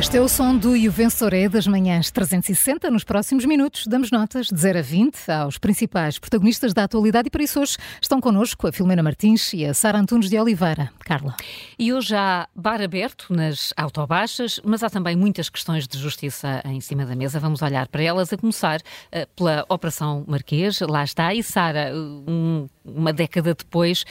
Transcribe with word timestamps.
Este 0.00 0.16
é 0.16 0.20
o 0.22 0.28
som 0.28 0.56
do 0.56 0.74
Juvensoré 0.74 1.46
das 1.46 1.66
manhãs 1.66 2.10
360. 2.10 2.90
Nos 2.90 3.04
próximos 3.04 3.44
minutos, 3.44 3.86
damos 3.86 4.10
notas 4.10 4.46
de 4.46 4.58
0 4.58 4.78
a 4.78 4.82
20 4.82 5.30
aos 5.30 5.58
principais 5.58 6.18
protagonistas 6.18 6.72
da 6.72 6.84
atualidade 6.84 7.28
e 7.28 7.30
para 7.30 7.42
isso 7.42 7.60
hoje 7.60 7.76
estão 8.00 8.18
connosco 8.18 8.66
a 8.66 8.72
Filomena 8.72 9.02
Martins 9.02 9.52
e 9.52 9.66
a 9.66 9.74
Sara 9.74 9.98
Antunes 9.98 10.30
de 10.30 10.40
Oliveira. 10.40 10.90
Carla. 11.10 11.34
E 11.76 11.92
hoje 11.92 12.14
há 12.14 12.48
bar 12.54 12.80
aberto 12.80 13.34
nas 13.34 13.72
autobaixas, 13.76 14.60
mas 14.64 14.84
há 14.84 14.88
também 14.88 15.16
muitas 15.16 15.48
questões 15.48 15.88
de 15.88 15.98
justiça 15.98 16.62
em 16.64 16.80
cima 16.80 17.04
da 17.04 17.16
mesa. 17.16 17.40
Vamos 17.40 17.62
olhar 17.62 17.88
para 17.88 18.00
elas, 18.00 18.32
a 18.32 18.36
começar 18.36 18.78
uh, 18.80 19.26
pela 19.34 19.66
Operação 19.68 20.22
Marquês. 20.28 20.78
Lá 20.78 21.02
está. 21.02 21.34
E 21.34 21.42
Sara, 21.42 21.92
um, 21.92 22.68
uma 22.84 23.12
década 23.12 23.56
depois, 23.56 24.04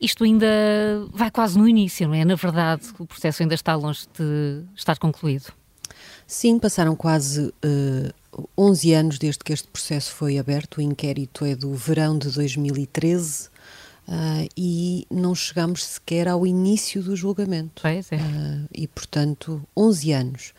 isto 0.00 0.24
ainda 0.24 0.46
vai 1.12 1.30
quase 1.30 1.58
no 1.58 1.68
início, 1.68 2.08
não 2.08 2.14
é? 2.14 2.24
Na 2.24 2.34
verdade, 2.34 2.82
o 2.98 3.04
processo 3.04 3.42
ainda 3.42 3.54
está 3.54 3.74
longe 3.74 4.06
de 4.18 4.62
estar 4.74 4.96
concluído 4.96 5.18
concluído? 5.18 5.52
Sim, 6.26 6.58
passaram 6.58 6.94
quase 6.94 7.46
uh, 7.46 7.52
eh, 7.62 8.12
11 8.56 8.92
anos 8.92 9.18
desde 9.18 9.42
que 9.42 9.52
este 9.52 9.68
processo 9.68 10.12
foi 10.12 10.38
aberto. 10.38 10.78
O 10.78 10.80
inquérito 10.80 11.44
é 11.44 11.54
do 11.54 11.74
verão 11.74 12.18
de 12.18 12.30
2013 12.30 13.50
uh, 14.08 14.48
e 14.56 15.06
não 15.10 15.34
chegamos 15.34 15.84
sequer 15.84 16.26
ao 16.26 16.46
início 16.46 17.02
do 17.02 17.14
julgamento. 17.14 17.82
Pois 17.82 18.10
é. 18.10 18.16
Uh, 18.16 18.68
e, 18.72 18.88
portanto, 18.88 19.62
11 19.76 20.12
anos. 20.12 20.52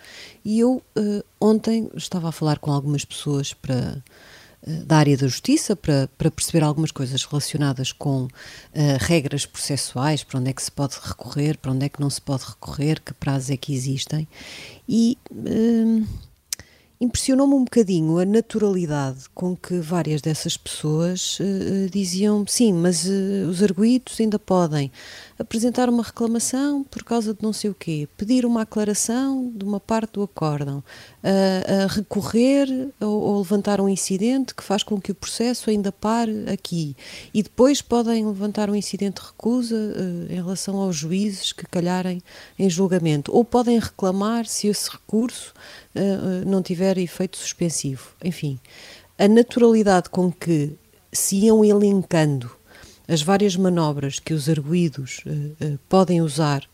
E 0.45 0.59
eu 0.59 0.81
ontem 1.41 1.89
estava 1.95 2.29
a 2.29 2.31
falar 2.31 2.59
com 2.59 2.71
algumas 2.71 3.03
pessoas 3.03 3.53
para 3.53 4.01
da 4.85 4.97
área 4.97 5.17
da 5.17 5.27
justiça 5.27 5.75
para, 5.75 6.09
para 6.17 6.29
perceber 6.29 6.63
algumas 6.63 6.91
coisas 6.91 7.23
relacionadas 7.23 7.91
com 7.91 8.23
uh, 8.23 8.29
regras 8.99 9.45
processuais, 9.45 10.23
para 10.23 10.39
onde 10.39 10.49
é 10.49 10.53
que 10.53 10.61
se 10.61 10.71
pode 10.71 10.95
recorrer, 11.01 11.57
para 11.57 11.71
onde 11.71 11.85
é 11.85 11.89
que 11.89 12.01
não 12.01 12.09
se 12.09 12.21
pode 12.21 12.43
recorrer, 12.43 13.01
que 13.01 13.13
prazos 13.13 13.49
é 13.49 13.57
que 13.57 13.73
existem. 13.73 14.27
E 14.87 15.17
uh, 15.31 16.05
impressionou-me 17.01 17.53
um 17.53 17.63
bocadinho 17.63 18.17
a 18.17 18.25
naturalidade 18.25 19.29
com 19.33 19.55
que 19.55 19.79
várias 19.79 20.21
dessas 20.21 20.57
pessoas 20.57 21.39
uh, 21.39 21.89
diziam 21.89 22.45
sim, 22.45 22.73
mas 22.73 23.05
os 23.05 23.63
arguídos 23.63 24.19
ainda 24.19 24.37
podem 24.37 24.91
apresentar 25.39 25.89
uma 25.89 26.03
reclamação 26.03 26.83
por 26.83 27.01
causa 27.01 27.33
de 27.33 27.41
não 27.41 27.53
sei 27.53 27.69
o 27.69 27.73
quê, 27.73 28.09
pedir 28.17 28.45
uma 28.45 28.63
aclaração 28.63 29.49
de 29.55 29.63
uma 29.63 29.79
parte 29.79 30.13
do 30.13 30.23
acórdão, 30.23 30.83
a, 31.23 31.85
a 31.85 31.87
recorrer 31.87 32.67
ou, 32.99 33.21
ou, 33.21 33.37
levantar 33.37 33.79
um 33.79 33.87
incidente 33.87 34.53
que 34.53 34.61
faz 34.61 34.83
com 34.83 34.99
que 34.99 35.13
o 35.13 35.15
processo 35.15 35.69
ainda 35.69 35.93
pare 35.93 36.43
aqui. 36.51 36.95
E 37.33 37.41
depois 37.41 37.81
podem 37.81 38.25
levantar 38.25 38.69
um 38.69 38.75
incidente 38.75 39.21
de 39.21 39.27
recusa 39.27 39.75
uh, 39.75 40.31
em 40.31 40.35
relação 40.35 40.75
aos 40.75 40.97
juízes 40.97 41.53
que 41.53 41.65
calharem 41.65 42.21
em 42.57 42.69
julgamento. 42.69 43.33
Ou 43.33 43.45
podem 43.45 43.79
reclamar 43.79 44.45
se 44.45 44.67
esse 44.67 44.89
recurso 44.89 45.53
uh, 45.95 46.49
não 46.49 46.61
tiver 46.61 46.97
efeito 46.97 47.37
suspensivo. 47.37 48.09
Enfim, 48.23 48.59
a 49.17 49.27
naturalidade 49.27 50.09
com 50.09 50.29
que 50.29 50.75
se 51.11 51.37
iam 51.37 51.63
elencando 51.63 52.58
as 53.09 53.23
várias 53.23 53.55
manobras 53.55 54.19
que 54.19 54.33
os 54.33 54.47
arguídos 54.47 55.21
uh, 55.25 55.65
uh, 55.65 55.79
podem 55.89 56.21
usar 56.21 56.69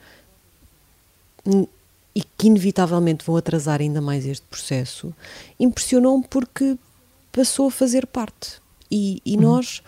e 2.13 2.23
que 2.37 2.47
inevitavelmente 2.47 3.25
vão 3.25 3.37
atrasar 3.37 3.79
ainda 3.79 4.01
mais 4.01 4.25
este 4.25 4.45
processo, 4.47 5.13
impressionou-me 5.59 6.25
porque 6.27 6.77
passou 7.31 7.67
a 7.67 7.71
fazer 7.71 8.05
parte. 8.05 8.59
E, 8.91 9.21
e 9.25 9.35
uhum. 9.35 9.41
nós 9.41 9.81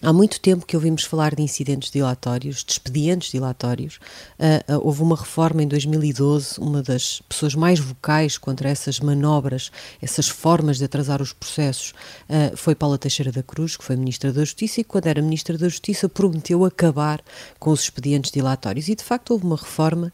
Há 0.00 0.12
muito 0.12 0.38
tempo 0.40 0.64
que 0.64 0.76
ouvimos 0.76 1.02
falar 1.02 1.34
de 1.34 1.42
incidentes 1.42 1.90
dilatórios, 1.90 2.62
de 2.62 2.70
expedientes 2.70 3.32
dilatórios. 3.32 3.98
Uh, 4.38 4.76
uh, 4.76 4.80
houve 4.86 5.02
uma 5.02 5.16
reforma 5.16 5.60
em 5.60 5.66
2012, 5.66 6.60
uma 6.60 6.84
das 6.84 7.20
pessoas 7.28 7.56
mais 7.56 7.80
vocais 7.80 8.38
contra 8.38 8.68
essas 8.68 9.00
manobras, 9.00 9.72
essas 10.00 10.28
formas 10.28 10.78
de 10.78 10.84
atrasar 10.84 11.20
os 11.20 11.32
processos, 11.32 11.94
uh, 12.28 12.56
foi 12.56 12.76
Paula 12.76 12.96
Teixeira 12.96 13.32
da 13.32 13.42
Cruz, 13.42 13.76
que 13.76 13.82
foi 13.82 13.96
Ministra 13.96 14.32
da 14.32 14.44
Justiça, 14.44 14.80
e 14.80 14.84
quando 14.84 15.08
era 15.08 15.20
Ministra 15.20 15.58
da 15.58 15.68
Justiça 15.68 16.08
prometeu 16.08 16.64
acabar 16.64 17.20
com 17.58 17.70
os 17.70 17.80
expedientes 17.80 18.30
dilatórios. 18.30 18.88
E 18.88 18.94
de 18.94 19.02
facto 19.02 19.32
houve 19.32 19.46
uma 19.46 19.56
reforma 19.56 20.12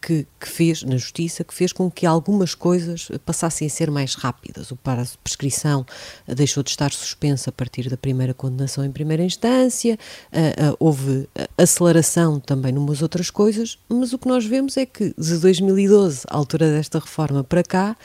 que, 0.00 0.26
que, 0.40 0.48
fez, 0.48 0.82
na 0.82 0.96
Justiça, 0.96 1.44
que 1.44 1.52
fez 1.52 1.72
com 1.72 1.90
que 1.90 2.06
algumas 2.06 2.54
coisas 2.54 3.08
passassem 3.26 3.66
a 3.66 3.70
ser 3.70 3.90
mais 3.90 4.14
rápidas. 4.14 4.70
O 4.70 4.76
prazo 4.76 5.12
de 5.12 5.18
prescrição 5.18 5.84
deixou 6.26 6.62
de 6.62 6.70
estar 6.70 6.92
suspenso 6.92 7.50
a 7.50 7.52
partir 7.52 7.90
da 7.90 7.96
primeira 7.96 8.32
condenação 8.32 8.77
em 8.84 8.90
primeira 8.90 9.22
instância, 9.22 9.98
uh, 10.32 10.72
uh, 10.72 10.76
houve 10.78 11.28
aceleração 11.56 12.40
também 12.40 12.72
numas 12.72 13.02
outras 13.02 13.30
coisas, 13.30 13.78
mas 13.88 14.12
o 14.12 14.18
que 14.18 14.28
nós 14.28 14.44
vemos 14.44 14.76
é 14.76 14.86
que 14.86 15.14
de 15.16 15.38
2012, 15.38 16.22
à 16.28 16.36
altura 16.36 16.70
desta 16.70 16.98
reforma, 16.98 17.42
para 17.42 17.62
cá, 17.62 17.96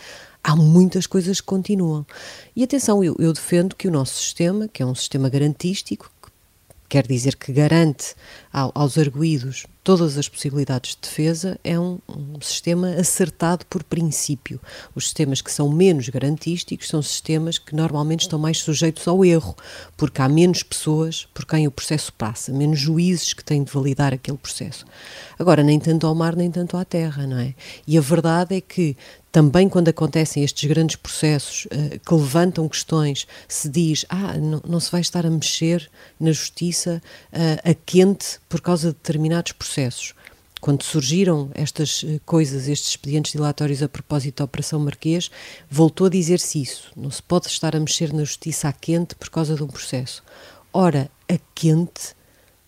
há 0.44 0.56
muitas 0.56 1.08
coisas 1.08 1.40
que 1.40 1.48
continuam. 1.48 2.06
E 2.56 2.64
atenção, 2.64 3.04
eu, 3.04 3.16
eu 3.18 3.32
defendo 3.32 3.76
que 3.76 3.88
o 3.88 3.92
nosso 3.92 4.16
sistema, 4.16 4.68
que 4.68 4.84
é 4.84 4.86
um 4.86 4.94
sistema 4.94 5.30
garantístico, 5.30 6.12
quer 6.90 7.08
dizer 7.08 7.38
que 7.38 7.52
garante 7.52 8.14
aos 8.54 8.98
arguídos 9.00 9.66
todas 9.84 10.18
as 10.18 10.30
possibilidades 10.30 10.92
de 10.92 11.02
defesa, 11.02 11.60
é 11.64 11.78
um, 11.78 12.00
um, 12.08 12.40
sistema 12.40 12.92
acertado 12.92 13.66
por 13.66 13.84
princípio. 13.84 14.60
Os 14.96 15.06
sistemas 15.06 15.42
que 15.42 15.52
são 15.52 15.70
menos 15.70 16.08
garantísticos 16.08 16.88
são 16.88 17.02
sistemas 17.02 17.58
que 17.58 17.76
normalmente 17.76 18.22
estão 18.22 18.40
mais 18.40 18.60
sujeitos 18.60 19.06
ao 19.08 19.26
erro, 19.26 19.56
porque 19.98 20.22
há 20.22 20.30
menos 20.30 20.64
pessoas 20.64 21.28
por 21.34 21.46
quem 21.46 21.68
o 21.68 21.72
processo 21.72 22.14
passa, 22.14 22.54
menos 22.54 22.80
juízes 22.80 23.34
que 23.34 23.44
têm 23.44 23.64
de 23.64 23.72
validar 23.72 24.14
aquele 24.14 24.38
processo. 24.38 24.86
Agora, 25.38 25.64
nem 25.64 25.80
tanto 25.80 26.08
ao 26.08 26.16
mar, 26.16 26.36
nem 26.36 26.50
tanto 26.50 26.78
à 26.78 26.86
terra, 26.86 27.28
não 27.28 27.38
é? 27.38 27.54
E 27.86 27.98
a 27.98 28.02
verdade 28.02 28.56
é 28.56 28.62
que 28.62 28.96
também 29.34 29.68
quando 29.68 29.90
acontecem 29.90 30.44
estes 30.44 30.70
grandes 30.70 30.96
processos 30.96 31.66
uh, 31.66 32.00
que 32.00 32.14
levantam 32.14 32.70
questões, 32.70 33.28
se 33.48 33.68
diz, 33.68 34.06
ah, 34.08 34.38
não, 34.38 34.62
não, 34.66 34.80
se 34.80 34.92
vai 34.92 35.02
estar 35.02 35.26
a 35.26 35.30
mexer 35.30 35.90
na 36.20 36.32
justiça 36.32 37.02
uh, 37.34 37.72
a 37.72 37.74
quente 37.74 38.40
por 38.54 38.62
causa 38.62 38.90
de 38.90 38.94
determinados 38.94 39.52
processos. 39.52 40.14
Quando 40.62 40.84
surgiram 40.84 41.50
estas 41.56 42.04
uh, 42.04 42.22
coisas, 42.24 42.68
estes 42.68 42.92
expedientes 42.92 43.32
dilatórios 43.32 43.82
a 43.82 43.90
propósito 43.90 44.38
da 44.38 44.46
Operação 44.46 44.80
Marquês, 44.80 45.32
voltou 45.68 46.06
a 46.06 46.10
dizer-se 46.12 46.62
isso. 46.62 46.92
Não 46.96 47.10
se 47.10 47.24
pode 47.24 47.48
estar 47.48 47.76
a 47.76 47.80
mexer 47.80 48.14
na 48.14 48.24
justiça 48.24 48.68
a 48.68 48.72
quente 48.72 49.16
por 49.16 49.32
causa 49.32 49.56
de 49.56 49.64
um 49.64 49.68
processo. 49.68 50.24
Ora, 50.72 51.10
a 51.28 51.40
quente, 51.56 52.16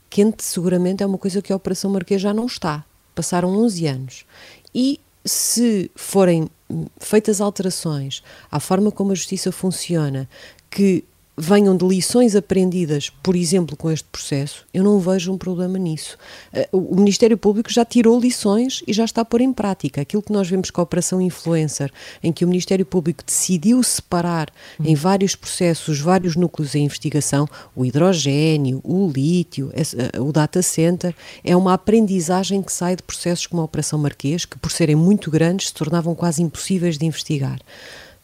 quente 0.09 0.43
seguramente 0.43 1.03
é 1.03 1.05
uma 1.05 1.19
coisa 1.19 1.39
que 1.39 1.53
a 1.53 1.55
Operação 1.55 1.91
Marquês 1.91 2.19
já 2.19 2.33
não 2.33 2.47
está. 2.47 2.83
Passaram 3.13 3.55
11 3.55 3.85
anos. 3.85 4.25
E 4.73 4.99
se 5.23 5.91
forem 5.93 6.49
feitas 6.97 7.39
alterações 7.39 8.23
à 8.51 8.59
forma 8.59 8.91
como 8.91 9.11
a 9.11 9.15
justiça 9.15 9.51
funciona, 9.51 10.27
que 10.71 11.05
venham 11.37 11.75
de 11.75 11.85
lições 11.85 12.35
aprendidas, 12.35 13.09
por 13.21 13.35
exemplo, 13.35 13.75
com 13.75 13.91
este 13.91 14.07
processo, 14.09 14.65
eu 14.73 14.83
não 14.83 14.99
vejo 14.99 15.33
um 15.33 15.37
problema 15.37 15.77
nisso. 15.77 16.17
Eh, 16.53 16.69
o 16.71 16.95
Ministério 16.95 17.37
Público 17.37 17.71
já 17.71 17.83
tirou 17.83 18.19
lições 18.19 18.81
e 18.87 18.93
já 18.93 19.03
está 19.03 19.21
a 19.21 19.25
pôr 19.25 19.41
em 19.41 19.51
prática. 19.51 20.01
Aquilo 20.01 20.21
que 20.21 20.31
nós 20.31 20.49
vemos 20.49 20.71
com 20.71 20.79
a 20.79 20.83
Operação 20.83 21.19
Influencer, 21.19 21.91
em 22.23 22.31
que 22.31 22.45
o 22.45 22.47
Ministério 22.47 22.85
Público 22.85 23.23
decidiu 23.25 23.83
separar 23.83 24.49
uhum. 24.79 24.85
em 24.85 24.95
vários 24.95 25.35
processos, 25.35 25.99
vários 25.99 26.35
núcleos 26.35 26.73
em 26.73 26.85
investigação, 26.85 27.47
o 27.75 27.85
hidrogênio, 27.85 28.79
o 28.83 29.11
lítio, 29.13 29.71
eh, 29.73 30.19
o 30.19 30.31
data 30.31 30.61
center, 30.61 31.13
é 31.43 31.55
uma 31.55 31.73
aprendizagem 31.73 32.61
que 32.61 32.71
sai 32.71 32.95
de 32.95 33.03
processos 33.03 33.45
como 33.45 33.61
a 33.61 33.65
Operação 33.65 33.99
Marquês, 33.99 34.45
que 34.45 34.57
por 34.57 34.71
serem 34.71 34.95
muito 34.95 35.29
grandes 35.29 35.67
se 35.67 35.73
tornavam 35.73 36.15
quase 36.15 36.41
impossíveis 36.41 36.97
de 36.97 37.05
investigar. 37.05 37.59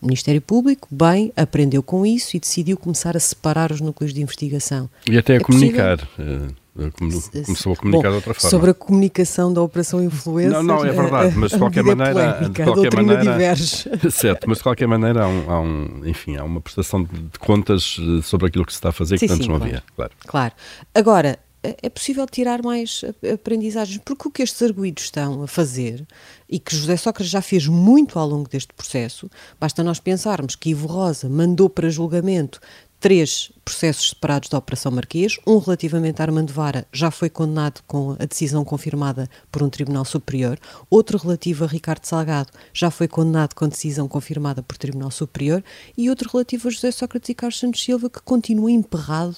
O 0.01 0.07
Ministério 0.07 0.41
Público, 0.41 0.87
bem, 0.89 1.31
aprendeu 1.35 1.83
com 1.83 2.05
isso 2.05 2.35
e 2.35 2.39
decidiu 2.39 2.75
começar 2.75 3.15
a 3.15 3.19
separar 3.19 3.71
os 3.71 3.79
núcleos 3.79 4.13
de 4.13 4.21
investigação. 4.21 4.89
E 5.07 5.17
até 5.17 5.33
a 5.33 5.35
é 5.35 5.39
comunicar. 5.39 5.97
Possível? 5.97 6.55
Eh, 6.79 6.89
começou 7.45 7.73
a 7.73 7.75
comunicar 7.75 8.03
Bom, 8.03 8.09
de 8.09 8.15
outra 8.15 8.33
forma. 8.33 8.49
Sobre 8.49 8.71
a 8.71 8.73
comunicação 8.73 9.53
da 9.53 9.61
Operação 9.61 10.01
Influência. 10.01 10.53
Não, 10.53 10.63
não, 10.63 10.85
é 10.85 10.91
verdade, 10.91 11.35
mas 11.37 11.51
de 11.51 11.57
qualquer 11.57 11.83
maneira. 11.83 12.13
Polémica, 12.13 12.63
de 12.63 12.71
qualquer 12.71 12.95
maneira 12.95 13.21
diverge. 13.21 13.89
Certo, 14.09 14.47
mas 14.47 14.57
de 14.57 14.63
qualquer 14.63 14.87
maneira 14.87 15.23
há 15.23 15.27
um, 15.27 15.51
há 15.51 15.59
um, 15.59 16.01
enfim, 16.05 16.37
há 16.37 16.43
uma 16.43 16.61
prestação 16.61 17.03
de 17.03 17.39
contas 17.39 17.97
eh, 17.99 18.21
sobre 18.23 18.47
aquilo 18.47 18.65
que 18.65 18.71
se 18.71 18.77
está 18.77 18.89
a 18.89 18.93
fazer 18.93 19.17
sim, 19.17 19.27
que 19.27 19.33
antes 19.33 19.45
sim, 19.45 19.51
não 19.51 19.59
claro, 19.59 19.71
havia. 19.71 19.83
Claro. 19.95 20.11
claro. 20.25 20.53
Agora, 20.95 21.37
é, 21.63 21.89
possível 21.89 22.25
tirar 22.25 22.63
mais 22.63 23.01
aprendizagens, 23.33 24.01
porque 24.03 24.27
o 24.27 24.31
que 24.31 24.41
estes 24.41 24.61
arguídos 24.61 25.03
estão 25.03 25.43
a 25.43 25.47
fazer, 25.47 26.05
e 26.49 26.59
que 26.59 26.75
José 26.75 26.97
Sócrates 26.97 27.31
já 27.31 27.41
fez 27.41 27.67
muito 27.67 28.17
ao 28.17 28.27
longo 28.27 28.49
deste 28.49 28.73
processo, 28.73 29.29
basta 29.59 29.83
nós 29.83 29.99
pensarmos 29.99 30.55
que 30.55 30.71
Ivo 30.71 30.87
Rosa 30.87 31.29
mandou 31.29 31.69
para 31.69 31.89
julgamento 31.89 32.59
três 33.01 33.51
processos 33.65 34.09
separados 34.09 34.47
da 34.47 34.59
Operação 34.59 34.91
Marquês. 34.91 35.37
Um 35.45 35.57
relativamente 35.57 36.21
a 36.21 36.25
Armando 36.25 36.53
Vara 36.53 36.85
já 36.93 37.09
foi 37.09 37.31
condenado 37.31 37.81
com 37.87 38.15
a 38.19 38.25
decisão 38.25 38.63
confirmada 38.63 39.27
por 39.51 39.63
um 39.63 39.69
Tribunal 39.69 40.05
Superior. 40.05 40.59
Outro 40.87 41.17
relativo 41.17 41.65
a 41.65 41.67
Ricardo 41.67 42.05
Salgado 42.05 42.51
já 42.71 42.91
foi 42.91 43.07
condenado 43.07 43.55
com 43.55 43.67
decisão 43.67 44.07
confirmada 44.07 44.61
por 44.61 44.77
Tribunal 44.77 45.09
Superior. 45.09 45.63
E 45.97 46.11
outro 46.11 46.29
relativo 46.31 46.67
a 46.67 46.71
José 46.71 46.91
Sócrates 46.91 47.29
e 47.29 47.33
Carlos 47.33 47.59
Santos 47.59 47.83
Silva, 47.83 48.07
que 48.07 48.21
continua 48.21 48.71
emperrado 48.71 49.37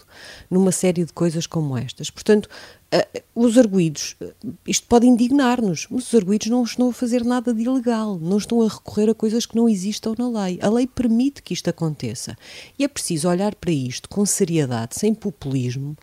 numa 0.52 0.74
série 0.74 1.06
de 1.06 1.14
coisas 1.14 1.48
como 1.48 1.78
estas. 1.78 2.10
Portanto, 2.10 2.50
os 3.34 3.58
arguídos, 3.58 4.16
isto 4.68 4.88
pode 4.88 5.08
indignar-nos, 5.08 5.88
mas 5.90 6.08
os 6.08 6.16
arguídos 6.16 6.48
não 6.48 6.64
estão 6.64 6.90
a 6.90 6.94
fazer 6.94 7.24
nada 7.24 7.54
de 7.54 7.64
ilegal, 7.64 8.20
não 8.20 8.38
estão 8.38 8.62
a 8.62 8.68
recorrer 8.68 9.10
a 9.10 9.16
coisas 9.16 9.46
que 9.46 9.56
não 9.56 9.68
existam 9.68 10.14
na 10.18 10.44
lei. 10.44 10.60
A 10.62 10.70
lei 10.70 10.86
permite 10.86 11.42
que 11.42 11.54
isto 11.54 11.70
aconteça. 11.70 12.38
E 12.78 12.84
é 12.84 12.88
preciso 12.88 13.28
olhar 13.28 13.56
para 13.56 13.72
isto 13.72 14.08
com 14.08 14.26
seriedade, 14.26 14.96
sem 14.96 15.14
populismo 15.14 15.98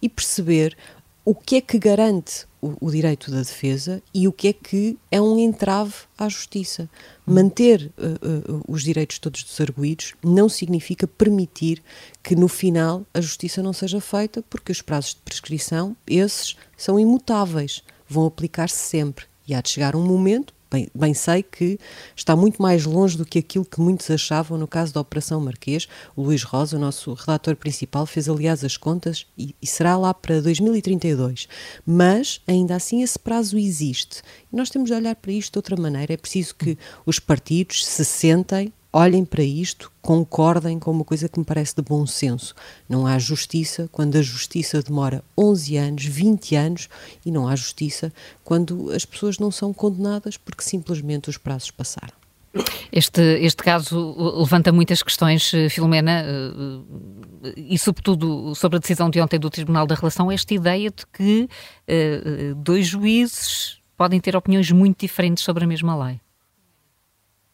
e 0.00 0.08
perceber 0.08 0.76
o 1.26 1.34
que 1.34 1.56
é 1.56 1.60
que 1.60 1.76
garante 1.76 2.46
o, 2.62 2.86
o, 2.86 2.88
direito 2.88 3.32
da 3.32 3.38
defesa 3.38 4.00
e 4.14 4.28
o 4.28 4.32
que 4.32 4.46
é 4.46 4.52
que 4.52 4.96
é 5.10 5.20
um 5.20 5.36
entrave 5.36 5.92
à 6.16 6.28
justiça. 6.28 6.88
Manter 7.26 7.90
uh, 7.98 8.54
uh, 8.54 8.62
os 8.68 8.84
direitos 8.84 9.18
todos 9.18 9.42
dos 9.42 9.60
arguídos 9.60 10.14
não 10.22 10.48
significa 10.48 11.04
permitir 11.04 11.82
que 12.22 12.36
no 12.36 12.46
final 12.46 13.04
a 13.12 13.20
justiça 13.20 13.60
não 13.60 13.72
seja 13.72 14.00
feita, 14.00 14.40
porque 14.48 14.70
os 14.70 14.80
prazos 14.80 15.14
de 15.14 15.20
prescrição, 15.22 15.96
esses, 16.06 16.56
são 16.76 16.98
imutáveis, 16.98 17.82
vão 18.08 18.24
aplicar-se 18.24 18.78
sempre. 18.78 19.24
E 19.48 19.54
há 19.54 19.60
de 19.60 19.70
chegar 19.70 19.96
um 19.96 20.06
momento 20.06 20.54
Bem, 20.68 20.88
bem, 20.92 21.14
sei 21.14 21.44
que 21.44 21.78
está 22.16 22.34
muito 22.34 22.60
mais 22.60 22.84
longe 22.84 23.16
do 23.16 23.24
que 23.24 23.38
aquilo 23.38 23.64
que 23.64 23.80
muitos 23.80 24.10
achavam 24.10 24.58
no 24.58 24.66
caso 24.66 24.92
da 24.92 25.00
Operação 25.00 25.40
Marquês. 25.40 25.86
O 26.16 26.22
Luís 26.22 26.42
Rosa, 26.42 26.76
o 26.76 26.80
nosso 26.80 27.14
redator 27.14 27.54
principal, 27.54 28.04
fez 28.04 28.28
aliás 28.28 28.64
as 28.64 28.76
contas 28.76 29.26
e, 29.38 29.54
e 29.62 29.66
será 29.66 29.96
lá 29.96 30.12
para 30.12 30.42
2032. 30.42 31.48
Mas, 31.86 32.40
ainda 32.48 32.74
assim, 32.74 33.02
esse 33.02 33.18
prazo 33.18 33.56
existe. 33.56 34.22
E 34.52 34.56
nós 34.56 34.68
temos 34.68 34.90
de 34.90 34.96
olhar 34.96 35.14
para 35.14 35.30
isto 35.30 35.52
de 35.52 35.58
outra 35.58 35.76
maneira. 35.76 36.14
É 36.14 36.16
preciso 36.16 36.56
que 36.56 36.76
os 37.04 37.20
partidos 37.20 37.86
se 37.86 38.04
sentem 38.04 38.72
olhem 38.96 39.26
para 39.26 39.42
isto, 39.42 39.92
concordem 40.00 40.78
com 40.78 40.90
uma 40.90 41.04
coisa 41.04 41.28
que 41.28 41.38
me 41.38 41.44
parece 41.44 41.76
de 41.76 41.82
bom 41.82 42.06
senso. 42.06 42.54
Não 42.88 43.06
há 43.06 43.18
justiça 43.18 43.88
quando 43.92 44.16
a 44.16 44.22
justiça 44.22 44.82
demora 44.82 45.22
11 45.36 45.76
anos, 45.76 46.04
20 46.06 46.56
anos, 46.56 46.88
e 47.24 47.30
não 47.30 47.46
há 47.46 47.54
justiça 47.54 48.10
quando 48.42 48.90
as 48.92 49.04
pessoas 49.04 49.38
não 49.38 49.50
são 49.50 49.74
condenadas 49.74 50.38
porque 50.38 50.62
simplesmente 50.62 51.28
os 51.28 51.36
prazos 51.36 51.70
passaram. 51.70 52.14
Este, 52.90 53.20
este 53.20 53.62
caso 53.62 54.16
levanta 54.38 54.72
muitas 54.72 55.02
questões, 55.02 55.52
eh, 55.52 55.68
Filomena, 55.68 56.24
eh, 56.24 57.52
e 57.54 57.78
sobretudo 57.78 58.54
sobre 58.54 58.78
a 58.78 58.80
decisão 58.80 59.10
de 59.10 59.20
ontem 59.20 59.38
do 59.38 59.50
Tribunal 59.50 59.86
da 59.86 59.94
Relação, 59.94 60.32
esta 60.32 60.54
ideia 60.54 60.90
de 60.90 61.04
que 61.12 61.50
eh, 61.86 62.54
dois 62.56 62.86
juízes 62.86 63.78
podem 63.94 64.18
ter 64.20 64.34
opiniões 64.34 64.70
muito 64.70 65.00
diferentes 65.00 65.44
sobre 65.44 65.64
a 65.64 65.66
mesma 65.66 66.02
lei. 66.02 66.18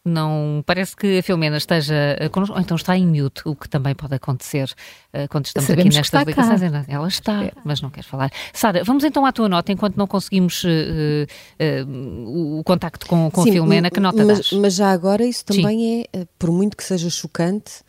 Não 0.05 0.61
parece 0.65 0.97
que 0.97 1.19
a 1.19 1.23
Filomena 1.23 1.55
esteja 1.55 2.17
connosco, 2.29 2.55
ou 2.55 2.61
então 2.61 2.75
está 2.75 2.97
em 2.97 3.07
mute, 3.07 3.41
o 3.45 3.55
que 3.55 3.69
também 3.69 3.95
pode 3.95 4.13
acontecer 4.13 4.69
uh, 5.13 5.29
quando 5.29 5.45
estamos 5.45 5.65
Sabemos 5.65 5.95
aqui 5.95 5.97
nestas 5.97 6.27
ligações. 6.27 6.89
Ela 6.89 7.07
está, 7.07 7.45
é. 7.45 7.53
mas 7.63 7.81
não 7.81 7.89
quer 7.89 8.03
falar. 8.03 8.29
Sara, 8.51 8.83
vamos 8.83 9.05
então 9.05 9.25
à 9.25 9.31
tua 9.31 9.47
nota, 9.47 9.71
enquanto 9.71 9.95
não 9.95 10.05
conseguimos 10.05 10.61
uh, 10.65 10.67
uh, 10.67 12.59
o 12.59 12.63
contacto 12.65 13.07
com, 13.07 13.31
com 13.31 13.43
Sim, 13.43 13.51
a 13.51 13.53
Filomena, 13.53 13.89
que 13.89 14.01
nota 14.01 14.25
mas, 14.25 14.37
das? 14.39 14.51
Mas 14.51 14.75
já 14.75 14.91
agora 14.91 15.23
isso 15.23 15.45
também 15.45 15.79
Sim. 15.79 16.05
é, 16.11 16.27
por 16.37 16.51
muito 16.51 16.75
que 16.75 16.83
seja 16.83 17.09
chocante, 17.09 17.81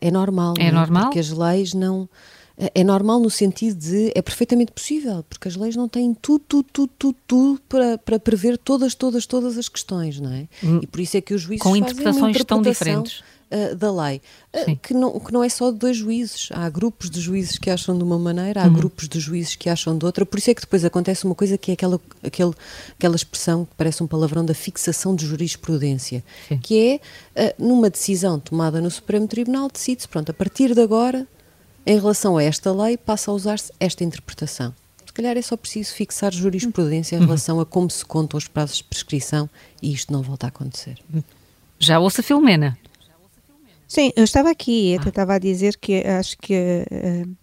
é 0.00 0.10
normal. 0.12 0.54
É, 0.60 0.66
é 0.66 0.72
normal? 0.72 1.04
Porque 1.04 1.18
as 1.18 1.30
leis 1.30 1.74
não 1.74 2.08
é 2.74 2.82
normal 2.82 3.20
no 3.20 3.30
sentido 3.30 3.78
de 3.78 4.12
é 4.14 4.20
perfeitamente 4.20 4.72
possível, 4.72 5.24
porque 5.28 5.46
as 5.46 5.54
leis 5.54 5.76
não 5.76 5.88
têm 5.88 6.12
tudo, 6.12 6.44
tudo, 6.46 6.66
tudo, 6.72 6.90
tudo, 6.98 7.16
tudo 7.26 7.60
para, 7.68 7.98
para 7.98 8.18
prever 8.18 8.58
todas, 8.58 8.94
todas, 8.94 9.26
todas 9.26 9.56
as 9.56 9.68
questões, 9.68 10.18
não 10.18 10.32
é? 10.32 10.48
Hum. 10.62 10.80
E 10.82 10.86
por 10.86 11.00
isso 11.00 11.16
é 11.16 11.20
que 11.20 11.32
os 11.32 11.42
juízes 11.42 11.62
com 11.62 11.76
interpretações 11.76 12.44
tão 12.44 12.60
diferentes 12.60 13.22
uh, 13.50 13.76
da 13.76 13.92
lei, 13.92 14.20
uh, 14.52 14.76
que, 14.76 14.92
não, 14.92 15.20
que 15.20 15.32
não 15.32 15.44
é 15.44 15.48
só 15.48 15.70
de 15.70 15.78
dois 15.78 15.96
juízes. 15.96 16.48
Há 16.50 16.68
grupos 16.68 17.08
de 17.08 17.20
juízes 17.20 17.58
que 17.58 17.70
acham 17.70 17.96
de 17.96 18.02
uma 18.02 18.18
maneira, 18.18 18.62
há 18.62 18.66
uhum. 18.66 18.72
grupos 18.72 19.08
de 19.08 19.20
juízes 19.20 19.54
que 19.54 19.68
acham 19.68 19.96
de 19.96 20.04
outra. 20.04 20.26
Por 20.26 20.38
isso 20.38 20.50
é 20.50 20.54
que 20.54 20.62
depois 20.62 20.84
acontece 20.84 21.24
uma 21.24 21.36
coisa 21.36 21.56
que 21.56 21.70
é 21.70 21.74
aquela, 21.74 22.00
aquele, 22.24 22.52
aquela 22.90 23.14
expressão 23.14 23.64
que 23.66 23.74
parece 23.76 24.02
um 24.02 24.06
palavrão 24.08 24.44
da 24.44 24.54
fixação 24.54 25.14
de 25.14 25.26
jurisprudência, 25.26 26.24
Sim. 26.48 26.58
que 26.58 27.00
é 27.36 27.50
uh, 27.50 27.64
numa 27.64 27.88
decisão 27.88 28.40
tomada 28.40 28.80
no 28.80 28.90
Supremo 28.90 29.28
Tribunal, 29.28 29.68
decide-se, 29.72 30.08
pronto, 30.08 30.30
a 30.30 30.34
partir 30.34 30.74
de 30.74 30.80
agora 30.80 31.26
em 31.88 31.98
relação 31.98 32.36
a 32.36 32.42
esta 32.42 32.70
lei, 32.70 32.98
passa 32.98 33.30
a 33.30 33.34
usar-se 33.34 33.72
esta 33.80 34.04
interpretação. 34.04 34.74
Se 35.06 35.12
calhar 35.12 35.38
é 35.38 35.42
só 35.42 35.56
preciso 35.56 35.94
fixar 35.94 36.30
jurisprudência 36.32 37.16
em 37.16 37.20
relação 37.20 37.58
a 37.60 37.66
como 37.66 37.90
se 37.90 38.04
contam 38.04 38.36
os 38.36 38.46
prazos 38.46 38.76
de 38.76 38.84
prescrição 38.84 39.48
e 39.82 39.94
isto 39.94 40.12
não 40.12 40.20
volta 40.20 40.46
a 40.46 40.48
acontecer. 40.48 40.98
Já 41.78 41.98
ouça 41.98 42.22
Filomena. 42.22 42.78
Sim, 43.88 44.12
eu 44.14 44.24
estava 44.24 44.50
aqui, 44.50 44.92
eu 44.92 45.08
estava 45.08 45.34
a 45.34 45.38
dizer 45.38 45.78
que 45.78 46.06
acho 46.06 46.36
que 46.36 46.84
uh, 46.92 47.36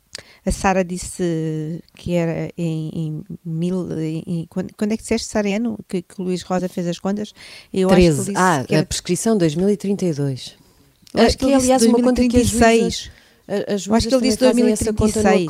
a 0.45 0.51
Sara 0.51 0.83
disse 0.83 1.83
que 1.95 2.13
era 2.13 2.51
em, 2.55 2.91
em 2.93 3.23
mil. 3.43 3.89
Em, 3.99 4.45
quando, 4.47 4.71
quando, 4.77 4.91
é 4.91 4.97
que 4.97 5.01
disseste, 5.01 5.27
Sara, 5.27 5.49
ano 5.55 5.79
que, 5.89 6.03
que 6.03 6.21
Luís 6.21 6.43
Rosa 6.43 6.69
fez 6.69 6.85
as 6.85 6.99
contas? 6.99 7.33
Eu 7.73 7.89
13. 7.89 8.19
Acho 8.19 8.29
que 8.29 8.37
ah, 8.37 8.65
era... 8.69 8.81
a 8.81 8.85
prescrição 8.85 9.35
2032. 9.35 10.55
Eu 11.15 11.23
acho 11.23 11.35
que, 11.35 11.45
que 11.47 11.51
é, 11.51 11.55
aliás, 11.55 11.81
2036. 11.81 11.87
uma 11.87 12.03
conta 12.03 12.27
que 12.27 12.37
as 12.37 12.47
juízes, 12.47 13.11
as 13.47 13.89
acho 13.89 14.07
que 14.07 14.15
ele 14.15 14.23
disse 14.23 14.39
2036. 14.39 15.49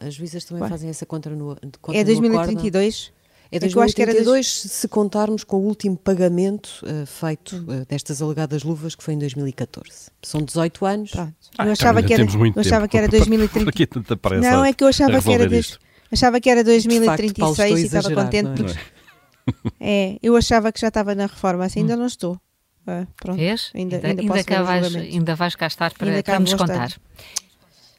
As 0.00 0.14
juízas 0.14 0.44
também 0.44 0.62
Ué. 0.62 0.68
fazem 0.68 0.90
essa 0.90 1.04
conta 1.04 1.30
no, 1.30 1.56
É 1.92 2.04
2032? 2.04 3.12
É 3.52 3.58
2032 3.60 4.62
se 4.62 4.88
contarmos 4.88 5.44
com 5.44 5.58
o 5.58 5.60
último 5.60 5.96
pagamento 5.96 6.68
uh, 6.82 7.06
feito 7.06 7.56
uh, 7.56 7.86
destas 7.86 8.20
alegadas 8.20 8.64
luvas 8.64 8.96
que 8.96 9.04
foi 9.04 9.14
em 9.14 9.18
2014. 9.18 10.10
São 10.22 10.42
18 10.42 10.86
anos. 10.86 11.12
Ah, 11.16 11.28
eu 11.64 11.70
achava 11.70 12.02
que 12.02 12.14
era, 12.14 12.24
eu 12.24 12.60
achava 12.60 12.88
que 12.88 12.96
era 12.96 13.06
2030. 13.06 14.18
Não, 14.40 14.64
é 14.64 14.72
que 14.72 14.82
eu 14.82 14.88
achava 14.88 15.20
que 15.20 15.32
era 15.32 15.48
achava 16.10 16.40
que 16.40 16.50
era 16.50 16.64
2036 16.64 17.56
facto, 17.56 17.78
e 17.78 17.82
estava 17.82 18.14
contente 18.14 18.48
é? 18.48 18.54
porque 18.54 18.78
é, 19.80 20.18
eu 20.22 20.36
achava 20.36 20.72
que 20.72 20.80
já 20.80 20.88
estava 20.88 21.14
na 21.14 21.26
reforma, 21.26 21.64
assim 21.64 21.80
ainda 21.80 21.94
hum. 21.94 21.98
não 21.98 22.06
estou. 22.06 22.40
Ah, 22.86 23.06
pronto. 23.16 23.38
Vês? 23.38 23.70
Ainda, 23.74 23.96
ainda, 23.96 24.08
ainda, 24.08 24.22
ainda, 24.22 24.44
cá 24.44 24.62
vais, 24.62 24.94
ainda 24.94 25.34
vais 25.34 25.56
cá 25.56 25.66
estar 25.66 25.92
para, 25.94 26.22
para 26.22 26.40
nos 26.40 26.54
contar. 26.54 26.92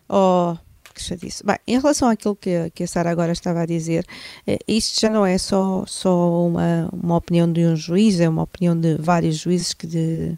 Oh, 0.08 0.56
que 0.94 1.02
chatice. 1.02 1.46
Bem, 1.46 1.58
em 1.68 1.80
relação 1.80 2.10
àquilo 2.10 2.36
que, 2.36 2.70
que 2.72 2.84
a 2.84 2.88
Sara 2.88 3.10
agora 3.10 3.32
estava 3.32 3.62
a 3.62 3.66
dizer, 3.66 4.06
eh, 4.48 4.60
isto 4.68 5.00
já 5.00 5.10
não 5.10 5.26
é 5.26 5.38
só, 5.38 5.84
só 5.86 6.48
uma, 6.48 6.90
uma 6.94 7.18
opinião 7.18 7.52
de 7.52 7.66
um 7.66 7.76
juiz, 7.76 8.20
é 8.20 8.30
uma 8.30 8.44
opinião 8.44 8.80
de 8.80 8.96
vários 8.96 9.38
juízes 9.38 9.74
que, 9.74 9.86
de, 9.86 10.38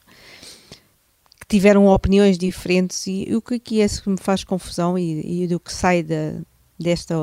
que 1.40 1.48
tiveram 1.48 1.86
opiniões 1.88 2.38
diferentes 2.38 3.06
e, 3.06 3.30
e 3.30 3.36
o 3.36 3.42
que 3.42 3.56
aqui 3.56 3.82
é 3.82 3.88
que 3.88 4.10
me 4.10 4.18
faz 4.18 4.44
confusão 4.44 4.98
e, 4.98 5.44
e 5.44 5.48
do 5.48 5.60
que 5.60 5.72
sai 5.72 6.02
da, 6.02 6.40
desta 6.80 7.16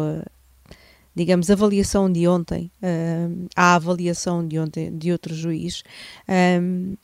digamos, 1.15 1.49
avaliação 1.51 2.11
de 2.11 2.27
ontem, 2.27 2.71
uh, 2.83 3.47
a 3.55 3.77
avaliação 3.77 4.47
de 4.47 4.59
ontem 4.59 4.97
de 4.97 5.13
outro 5.13 5.35
juiz, 5.35 5.85
um, 6.29 6.97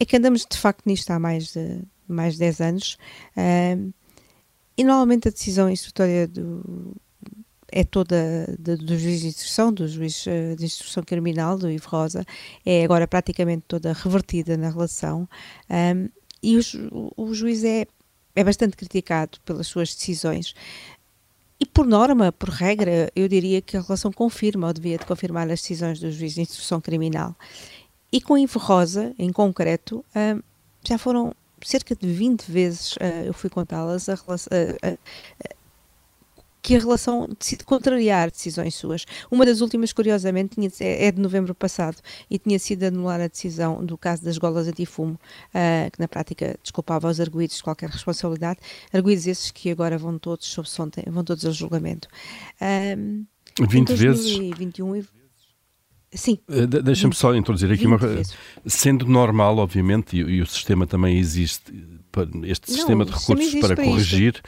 é 0.00 0.04
que 0.04 0.16
andamos 0.16 0.46
de 0.48 0.56
facto 0.56 0.86
nisto 0.86 1.10
há 1.10 1.18
mais 1.18 1.52
de, 1.52 1.82
mais 2.06 2.34
de 2.34 2.40
10 2.40 2.60
anos 2.60 2.98
um, 3.36 3.92
e 4.76 4.84
normalmente 4.84 5.28
a 5.28 5.30
decisão 5.30 5.68
instrutória 5.68 6.28
do, 6.28 6.94
é 7.70 7.84
toda 7.84 8.56
de, 8.58 8.76
do 8.76 8.98
juiz 8.98 9.20
de 9.20 9.28
instrução, 9.28 9.72
do 9.72 9.86
juiz 9.86 10.26
eh, 10.26 10.54
de 10.54 10.64
instrução 10.64 11.02
criminal, 11.02 11.58
do 11.58 11.70
Ivo 11.70 11.88
Rosa, 11.88 12.24
é 12.64 12.84
agora 12.84 13.06
praticamente 13.06 13.64
toda 13.68 13.92
revertida 13.92 14.56
na 14.56 14.70
relação 14.70 15.28
um, 15.68 16.08
e 16.42 16.56
o, 16.56 17.12
o 17.16 17.34
juiz 17.34 17.64
é, 17.64 17.86
é 18.34 18.44
bastante 18.44 18.76
criticado 18.76 19.38
pelas 19.44 19.66
suas 19.66 19.94
decisões. 19.94 20.54
E 21.60 21.66
por 21.66 21.84
norma, 21.84 22.30
por 22.30 22.50
regra, 22.50 23.10
eu 23.16 23.26
diria 23.26 23.60
que 23.60 23.76
a 23.76 23.80
relação 23.80 24.12
confirma 24.12 24.68
ou 24.68 24.72
devia 24.72 24.96
de 24.96 25.04
confirmar 25.04 25.50
as 25.50 25.60
decisões 25.60 25.98
do 25.98 26.10
juiz 26.10 26.34
de 26.34 26.42
instrução 26.42 26.80
criminal. 26.80 27.34
E 28.10 28.20
com 28.20 28.38
Ivo 28.38 28.58
Rosa, 28.58 29.14
em 29.18 29.32
concreto, 29.32 30.04
uh, 30.14 30.42
já 30.82 30.96
foram 30.96 31.34
cerca 31.62 31.94
de 31.94 32.10
20 32.10 32.50
vezes, 32.50 32.92
uh, 32.92 33.26
eu 33.26 33.34
fui 33.34 33.50
contá-las, 33.50 34.08
a, 34.08 34.14
uh, 34.14 34.98
que 36.68 36.76
a 36.76 36.78
relação 36.78 37.28
decide 37.38 37.64
contrariar 37.64 38.30
decisões 38.30 38.74
suas. 38.74 39.06
Uma 39.30 39.46
das 39.46 39.60
últimas, 39.60 39.92
curiosamente, 39.92 40.54
tinha, 40.54 40.70
é, 40.80 41.10
de 41.10 41.20
novembro 41.20 41.54
passado 41.54 41.96
e 42.28 42.38
tinha 42.38 42.58
sido 42.58 42.84
anular 42.84 43.20
a 43.20 43.26
decisão 43.26 43.84
do 43.84 43.96
caso 43.96 44.24
das 44.24 44.36
golas 44.38 44.68
antifumo, 44.68 45.14
uh, 45.14 45.90
que 45.90 45.98
na 45.98 46.08
prática 46.08 46.58
desculpava 46.62 47.08
os 47.08 47.20
arguídos 47.20 47.56
de 47.56 47.62
qualquer 47.62 47.88
responsabilidade, 47.88 48.60
arguídos 48.92 49.26
esses 49.26 49.50
que 49.50 49.70
agora 49.70 49.96
vão 49.96 50.18
todos 50.18 50.46
sob 50.46 50.68
vão 51.06 51.24
todos 51.24 51.44
ao 51.46 51.52
julgamento. 51.52 52.08
Um, 52.60 53.24
20 53.68 53.94
vezes? 54.94 55.17
2021 56.12 56.18
Sim. 56.18 56.38
Eh, 56.48 56.66
de 56.66 56.82
Deixa-me 56.82 57.14
só 57.14 57.34
introduzir 57.34 57.70
aqui 57.70 57.86
uma 57.86 57.98
coisa. 57.98 58.22
Sendo 58.66 59.06
normal, 59.06 59.58
obviamente, 59.58 60.16
e, 60.16 60.20
e, 60.20 60.42
o 60.42 60.46
sistema 60.46 60.86
também 60.86 61.18
existe, 61.18 61.72
este 62.44 62.72
sistema 62.72 63.04
Não, 63.04 63.12
de 63.12 63.18
recursos 63.18 63.54
para, 63.60 63.76
para 63.76 63.84
corrigir, 63.84 64.34
isto. 64.34 64.42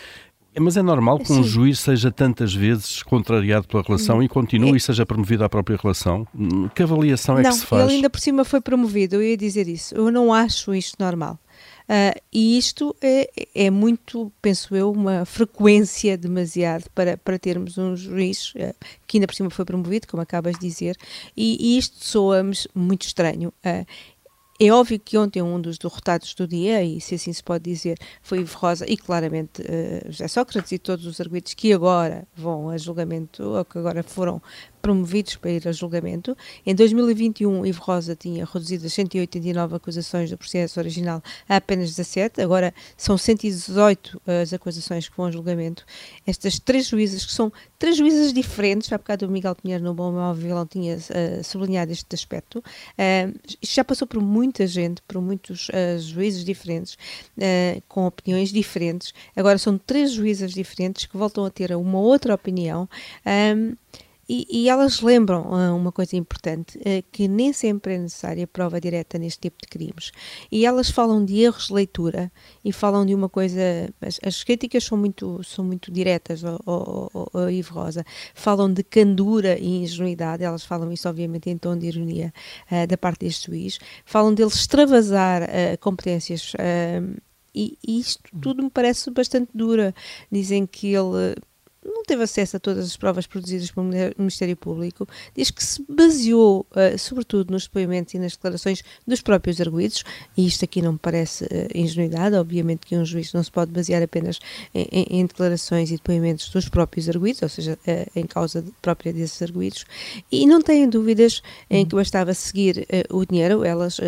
Mas 0.60 0.76
é 0.76 0.82
normal 0.82 1.18
que 1.18 1.32
um 1.32 1.42
juiz 1.42 1.80
seja 1.80 2.10
tantas 2.10 2.54
vezes 2.54 3.02
contrariado 3.02 3.66
pela 3.66 3.82
relação 3.82 4.16
Não. 4.16 4.22
e 4.22 4.28
continue 4.28 4.72
é. 4.72 4.76
e 4.76 4.80
seja 4.80 5.06
promovido 5.06 5.44
à 5.44 5.48
própria 5.48 5.76
relação? 5.76 6.26
Hum, 6.34 6.68
que 6.68 6.82
avaliação 6.82 7.38
é 7.38 7.42
Não, 7.42 7.50
que 7.50 7.56
se 7.56 7.66
faz? 7.66 7.84
Ele 7.84 7.94
ainda 7.96 8.10
por 8.10 8.20
cima 8.20 8.44
foi 8.44 8.60
promovido, 8.60 9.16
eu 9.16 9.22
ia 9.22 9.36
dizer 9.36 9.68
isso. 9.68 9.94
Eu 9.94 10.10
não 10.10 10.32
acho 10.32 10.74
isto 10.74 10.96
normal. 10.98 11.38
Uh, 11.90 12.14
e 12.32 12.56
isto 12.56 12.94
é, 13.02 13.28
é 13.52 13.68
muito, 13.68 14.30
penso 14.40 14.76
eu, 14.76 14.92
uma 14.92 15.24
frequência 15.24 16.16
demasiado 16.16 16.84
para, 16.94 17.16
para 17.16 17.36
termos 17.36 17.76
um 17.78 17.96
juiz 17.96 18.54
uh, 18.54 18.72
que 19.08 19.16
ainda 19.16 19.26
por 19.26 19.34
cima 19.34 19.50
foi 19.50 19.64
promovido, 19.64 20.06
como 20.06 20.22
acabas 20.22 20.54
de 20.54 20.60
dizer, 20.60 20.96
e, 21.36 21.56
e 21.58 21.78
isto 21.78 21.96
soa-me 21.98 22.54
muito 22.76 23.02
estranho. 23.02 23.52
Uh, 23.66 23.84
é 24.60 24.70
óbvio 24.70 25.00
que 25.00 25.16
ontem 25.16 25.40
um 25.40 25.58
dos 25.58 25.78
derrotados 25.78 26.34
do 26.34 26.46
dia, 26.46 26.82
e 26.82 27.00
se 27.00 27.14
assim 27.14 27.32
se 27.32 27.42
pode 27.42 27.64
dizer, 27.64 27.96
foi 28.22 28.40
Ivo 28.40 28.58
Rosa 28.58 28.84
e 28.86 28.94
claramente 28.94 29.62
uh, 29.62 30.12
José 30.12 30.28
Sócrates 30.28 30.70
e 30.72 30.78
todos 30.78 31.06
os 31.06 31.18
arguidos 31.18 31.54
que 31.54 31.72
agora 31.72 32.28
vão 32.36 32.68
a 32.68 32.76
julgamento, 32.76 33.42
ou 33.42 33.64
que 33.64 33.78
agora 33.78 34.02
foram 34.02 34.42
promovidos 34.80 35.36
para 35.36 35.50
ir 35.50 35.68
a 35.68 35.72
julgamento. 35.72 36.36
Em 36.64 36.74
2021, 36.74 37.66
Ivo 37.66 37.82
Rosa 37.82 38.16
tinha 38.16 38.44
reduzido 38.44 38.86
as 38.86 38.92
189 38.92 39.76
acusações 39.76 40.30
do 40.30 40.38
processo 40.38 40.80
original 40.80 41.22
a 41.48 41.56
apenas 41.56 41.90
17, 41.90 42.40
agora 42.40 42.74
são 42.96 43.16
118 43.16 44.20
as 44.26 44.52
acusações 44.52 45.08
que 45.08 45.16
vão 45.16 45.26
a 45.26 45.30
julgamento. 45.30 45.84
Estas 46.26 46.58
três 46.58 46.86
juízes, 46.88 47.24
que 47.24 47.32
são 47.32 47.52
três 47.78 47.96
juízes 47.96 48.32
diferentes, 48.32 48.92
há 48.92 48.98
bocado 48.98 49.26
o 49.26 49.30
Miguel 49.30 49.54
Pinheiro 49.54 49.84
no 49.84 49.94
Bom 49.94 50.12
Mal 50.12 50.34
Vilão 50.34 50.66
tinha 50.66 50.96
uh, 50.96 51.44
sublinhado 51.44 51.92
este 51.92 52.14
aspecto, 52.14 52.58
uh, 52.58 53.40
isto 53.60 53.74
já 53.74 53.84
passou 53.84 54.06
por 54.06 54.20
muita 54.20 54.66
gente, 54.66 55.02
por 55.02 55.20
muitos 55.20 55.68
uh, 55.68 55.98
juízes 55.98 56.44
diferentes, 56.44 56.96
com 57.88 58.06
opiniões 58.06 58.52
diferentes, 58.52 59.12
agora 59.36 59.58
são 59.58 59.78
três 59.78 60.12
juízes 60.12 60.52
diferentes 60.52 61.06
que 61.06 61.16
voltam 61.16 61.44
a 61.44 61.50
ter 61.50 61.74
uma 61.74 61.98
outra 61.98 62.34
opinião. 62.34 62.88
E, 64.32 64.46
e, 64.48 64.68
elas 64.68 65.00
lembram 65.00 65.42
uh, 65.50 65.76
uma 65.76 65.90
coisa 65.90 66.14
importante, 66.14 66.78
uh, 66.78 67.04
que 67.10 67.26
nem 67.26 67.52
sempre 67.52 67.94
é 67.94 67.98
necessária 67.98 68.46
prova 68.46 68.80
direta 68.80 69.18
neste 69.18 69.40
tipo 69.40 69.56
de 69.60 69.66
crimes. 69.66 70.12
E 70.52 70.64
elas 70.64 70.88
falam 70.88 71.24
de 71.24 71.40
erros 71.40 71.66
de 71.66 71.72
leitura 71.72 72.30
e 72.64 72.72
falam 72.72 73.04
de 73.04 73.12
uma 73.12 73.28
coisa. 73.28 73.60
As, 74.00 74.20
as 74.24 74.44
críticas 74.44 74.84
são 74.84 74.96
muito, 74.96 75.42
são 75.42 75.64
muito 75.64 75.90
diretas 75.90 76.44
ao, 76.44 76.60
ao, 76.64 77.30
ao, 77.34 77.50
Ivo 77.50 77.74
Rosa. 77.74 78.06
Falam 78.32 78.72
de 78.72 78.84
candura 78.84 79.58
e 79.58 79.82
ingenuidade, 79.82 80.44
elas 80.44 80.64
falam 80.64 80.92
isso, 80.92 81.08
obviamente, 81.08 81.50
em 81.50 81.58
tom 81.58 81.76
de 81.76 81.88
ironia 81.88 82.32
uh, 82.70 82.86
da 82.86 82.96
parte 82.96 83.26
deste 83.26 83.48
juiz. 83.48 83.80
Falam 84.04 84.32
dele 84.32 84.50
extravasar 84.50 85.42
competências. 85.80 86.52
E, 87.52 87.76
e 87.84 87.98
isto 87.98 88.22
tudo 88.40 88.62
me 88.62 88.70
parece 88.70 89.10
bastante 89.10 89.50
dura. 89.52 89.92
Dizem 90.30 90.64
que 90.68 90.94
ele 90.94 91.34
teve 92.10 92.24
acesso 92.24 92.56
a 92.56 92.60
todas 92.60 92.84
as 92.86 92.96
provas 92.96 93.24
produzidas 93.24 93.70
pelo 93.70 93.86
Ministério 94.18 94.56
Público, 94.56 95.06
diz 95.32 95.48
que 95.52 95.62
se 95.62 95.80
baseou, 95.88 96.66
uh, 96.72 96.98
sobretudo, 96.98 97.52
nos 97.52 97.68
depoimentos 97.68 98.14
e 98.14 98.18
nas 98.18 98.32
declarações 98.32 98.82
dos 99.06 99.20
próprios 99.20 99.60
arguídos, 99.60 100.02
e 100.36 100.44
isto 100.44 100.64
aqui 100.64 100.82
não 100.82 100.94
me 100.94 100.98
parece 100.98 101.44
uh, 101.44 101.48
ingenuidade, 101.72 102.34
obviamente 102.34 102.84
que 102.84 102.96
um 102.96 103.04
juiz 103.04 103.32
não 103.32 103.44
se 103.44 103.50
pode 103.52 103.70
basear 103.70 104.02
apenas 104.02 104.40
em, 104.74 104.88
em, 104.90 105.20
em 105.20 105.26
declarações 105.26 105.92
e 105.92 105.94
depoimentos 105.94 106.48
dos 106.48 106.68
próprios 106.68 107.08
arguídos, 107.08 107.42
ou 107.42 107.48
seja, 107.48 107.78
uh, 107.86 108.10
em 108.18 108.26
causa 108.26 108.60
de, 108.60 108.72
própria 108.82 109.12
desses 109.12 109.40
arguídos, 109.40 109.84
e 110.32 110.48
não 110.48 110.60
têm 110.60 110.88
dúvidas 110.88 111.42
em 111.70 111.86
que 111.86 111.94
bastava 111.94 112.34
seguir 112.34 112.88
o 113.08 113.24
dinheiro, 113.24 113.62
elas, 113.62 113.98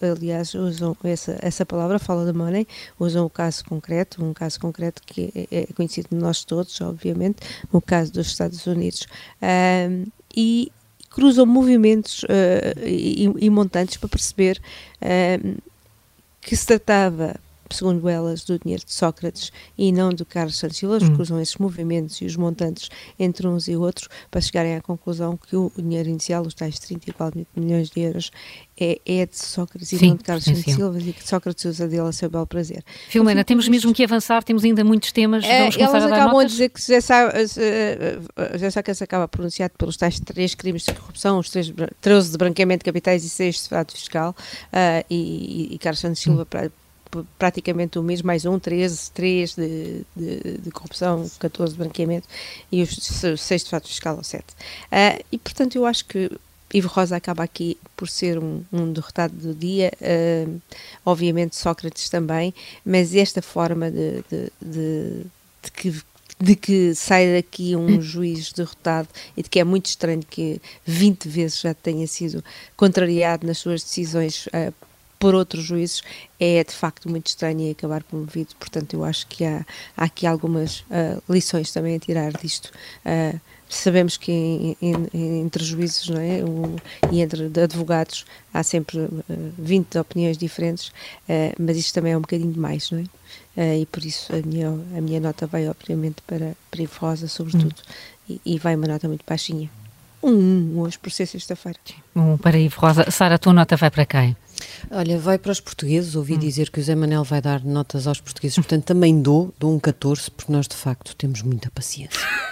aliás, 0.00 0.54
usam 0.54 0.96
essa, 1.02 1.36
essa 1.42 1.66
palavra, 1.66 1.98
fala 1.98 2.24
da 2.24 2.32
money, 2.32 2.68
usam 3.00 3.26
o 3.26 3.30
caso 3.30 3.64
concreto, 3.64 4.24
um 4.24 4.32
caso 4.32 4.60
concreto 4.60 5.02
que 5.04 5.32
é, 5.50 5.62
é 5.62 5.66
conhecido 5.74 6.10
de 6.12 6.16
nós 6.16 6.44
todos, 6.44 6.80
obviamente, 6.80 7.47
no 7.72 7.80
caso 7.80 8.12
dos 8.12 8.26
Estados 8.28 8.66
Unidos, 8.66 9.06
uh, 9.42 10.10
e 10.36 10.70
cruzam 11.10 11.46
movimentos 11.46 12.22
uh, 12.24 12.78
e, 12.84 13.30
e, 13.38 13.50
montantes 13.50 13.96
para 13.96 14.08
perceber 14.08 14.60
que 16.40 16.54
se 16.54 16.66
tratava 16.66 17.36
segundo 17.76 18.08
elas, 18.08 18.44
do 18.44 18.58
dinheiro 18.58 18.84
de 18.84 18.92
Sócrates 18.92 19.52
e 19.76 19.92
não 19.92 20.10
do 20.10 20.24
Carlos 20.24 20.56
Santos 20.56 20.76
Silva, 20.76 20.98
hum. 21.02 21.14
cruzam 21.14 21.40
esses 21.40 21.56
movimentos 21.56 22.20
e 22.20 22.24
os 22.24 22.36
montantes 22.36 22.88
entre 23.18 23.46
uns 23.46 23.68
e 23.68 23.76
outros 23.76 24.08
para 24.30 24.40
chegarem 24.40 24.76
à 24.76 24.80
conclusão 24.80 25.36
que 25.36 25.56
o 25.56 25.70
dinheiro 25.76 26.08
inicial, 26.08 26.46
os 26.46 26.54
tais 26.54 26.78
34 26.78 27.46
milhões 27.54 27.90
de 27.90 28.00
euros, 28.00 28.30
é, 28.80 29.00
é 29.04 29.26
de 29.26 29.36
Sócrates 29.36 29.92
e 29.92 30.06
não 30.06 30.16
de 30.16 30.24
Carlos 30.24 30.44
Santos 30.44 30.62
Silva 30.62 30.98
e 31.00 31.12
que 31.12 31.28
Sócrates 31.28 31.64
usa 31.64 31.88
dele 31.88 32.08
a 32.08 32.12
seu 32.12 32.30
belo 32.30 32.46
prazer. 32.46 32.84
Filomena, 33.08 33.44
temos 33.44 33.68
mesmo 33.68 33.92
que 33.92 34.04
avançar, 34.04 34.42
temos 34.44 34.64
ainda 34.64 34.84
muitos 34.84 35.10
temas, 35.10 35.44
é, 35.44 35.60
vamos 35.60 35.76
começar 35.76 35.96
elas 35.96 36.04
a 36.04 36.08
dar 36.08 36.16
acabam 36.16 36.34
notas? 36.34 36.46
a 36.46 36.54
dizer 36.54 36.68
que 36.68 36.80
José, 36.80 37.00
Sá, 37.00 37.32
José 38.52 38.70
Sócrates 38.70 39.02
acaba 39.02 39.26
pronunciado 39.26 39.74
pelos 39.76 39.96
tais 39.96 40.20
três 40.20 40.54
crimes 40.54 40.82
de 40.84 40.94
corrupção, 40.94 41.38
os 41.38 41.50
três, 41.50 41.72
13 42.00 42.30
de 42.30 42.38
branqueamento 42.38 42.80
de 42.80 42.84
capitais 42.84 43.24
e 43.24 43.28
6 43.28 43.62
de 43.62 43.68
fraude 43.68 43.92
fiscal, 43.94 44.34
uh, 44.72 45.04
e, 45.10 45.74
e, 45.74 45.78
Carlos 45.78 46.00
Santos 46.00 46.20
Silva 46.20 46.42
hum 46.42 46.70
praticamente 47.38 47.98
o 47.98 48.02
mesmo, 48.02 48.26
mais 48.26 48.44
um, 48.44 48.58
13, 48.58 49.10
3 49.12 49.54
de, 49.54 50.02
de, 50.16 50.58
de 50.58 50.70
corrupção, 50.70 51.28
14 51.38 51.72
de 51.72 51.78
branqueamento 51.78 52.28
e 52.70 52.82
os 52.82 52.96
6 53.38 53.64
de 53.64 53.70
fato 53.70 53.88
fiscal 53.88 54.16
ou 54.16 54.24
7. 54.24 54.42
Uh, 54.42 54.44
ah, 54.92 55.18
e 55.30 55.38
portanto 55.38 55.76
eu 55.76 55.86
acho 55.86 56.04
que 56.04 56.30
Ivo 56.72 56.88
Rosa 56.88 57.16
acaba 57.16 57.42
aqui 57.42 57.78
por 57.96 58.08
ser 58.08 58.38
um, 58.38 58.62
um 58.72 58.92
derrotado 58.92 59.34
do 59.34 59.54
dia, 59.54 59.92
uh, 60.00 60.60
obviamente 61.04 61.56
Sócrates 61.56 62.08
também, 62.08 62.52
mas 62.84 63.14
esta 63.14 63.40
forma 63.40 63.90
de, 63.90 64.22
de, 64.30 64.52
de, 64.60 65.22
de 65.62 65.70
que 65.72 66.08
de 66.40 66.54
que 66.54 66.94
sai 66.94 67.34
daqui 67.34 67.74
um 67.74 67.98
juiz 68.00 68.52
derrotado 68.52 69.08
e 69.36 69.42
de 69.42 69.50
que 69.50 69.58
é 69.58 69.64
muito 69.64 69.86
estranho 69.86 70.22
que 70.22 70.60
20 70.86 71.28
vezes 71.28 71.60
já 71.60 71.74
tenha 71.74 72.06
sido 72.06 72.44
contrariado 72.76 73.44
nas 73.44 73.58
suas 73.58 73.82
decisões 73.82 74.46
uh, 74.46 74.72
por 75.18 75.34
outros 75.34 75.64
juízes 75.64 76.02
é 76.38 76.62
de 76.62 76.72
facto 76.72 77.08
muito 77.08 77.26
estranho 77.26 77.60
e 77.60 77.70
acabar 77.70 78.02
promovido. 78.02 78.54
Portanto, 78.58 78.94
eu 78.94 79.04
acho 79.04 79.26
que 79.26 79.44
há, 79.44 79.64
há 79.96 80.04
aqui 80.04 80.26
algumas 80.26 80.80
uh, 80.80 81.22
lições 81.28 81.72
também 81.72 81.96
a 81.96 81.98
tirar 81.98 82.32
disto. 82.32 82.70
Uh, 83.04 83.38
sabemos 83.68 84.16
que 84.16 84.32
em, 84.32 84.76
em, 84.80 85.40
entre 85.40 85.62
juízes 85.62 86.08
não 86.08 86.20
é? 86.20 86.42
O, 86.42 86.76
e 87.12 87.20
entre 87.20 87.50
advogados 87.60 88.24
há 88.54 88.62
sempre 88.62 88.98
uh, 88.98 89.24
ah, 89.28 89.34
20 89.58 89.98
opiniões 89.98 90.38
diferentes, 90.38 90.92
mas 91.58 91.76
isto 91.76 91.92
também 91.94 92.12
é 92.12 92.16
um 92.16 92.22
bocadinho 92.22 92.52
demais, 92.52 92.90
não 92.90 93.00
é? 93.56 93.78
e 93.78 93.86
por 93.86 94.04
isso 94.04 94.32
a 94.32 94.40
minha, 94.46 94.68
a 94.68 95.00
minha 95.00 95.18
nota 95.18 95.46
vai, 95.46 95.68
obviamente, 95.68 96.22
para, 96.22 96.56
para 96.70 96.84
Rosa, 96.98 97.26
sobretudo, 97.26 97.74
hum. 98.30 98.38
e, 98.44 98.54
e 98.54 98.58
vai 98.58 98.76
uma 98.76 98.86
nota 98.86 99.08
muito 99.08 99.24
baixinha. 99.28 99.68
Um, 100.22 100.80
hoje, 100.80 100.98
por 100.98 101.10
ser 101.10 101.26
sexta-feira. 101.26 101.78
Um 102.14 102.36
para 102.36 102.58
Ivo 102.58 102.80
Rosa. 102.80 103.10
Sara, 103.10 103.36
a 103.36 103.38
tua 103.38 103.52
nota 103.52 103.76
vai 103.76 103.90
para 103.90 104.04
quem? 104.04 104.36
Olha, 104.90 105.18
vai 105.18 105.38
para 105.38 105.52
os 105.52 105.60
portugueses. 105.60 106.14
Ouvi 106.16 106.34
hum. 106.34 106.38
dizer 106.38 106.70
que 106.70 106.80
o 106.80 106.82
Zé 106.82 106.94
Manel 106.94 107.24
vai 107.24 107.40
dar 107.40 107.64
notas 107.64 108.06
aos 108.06 108.20
portugueses, 108.20 108.56
portanto 108.56 108.84
também 108.84 109.20
dou, 109.20 109.54
dou 109.58 109.74
um 109.74 109.78
14, 109.78 110.30
porque 110.30 110.52
nós 110.52 110.66
de 110.66 110.76
facto 110.76 111.14
temos 111.14 111.42
muita 111.42 111.70
paciência. 111.70 112.20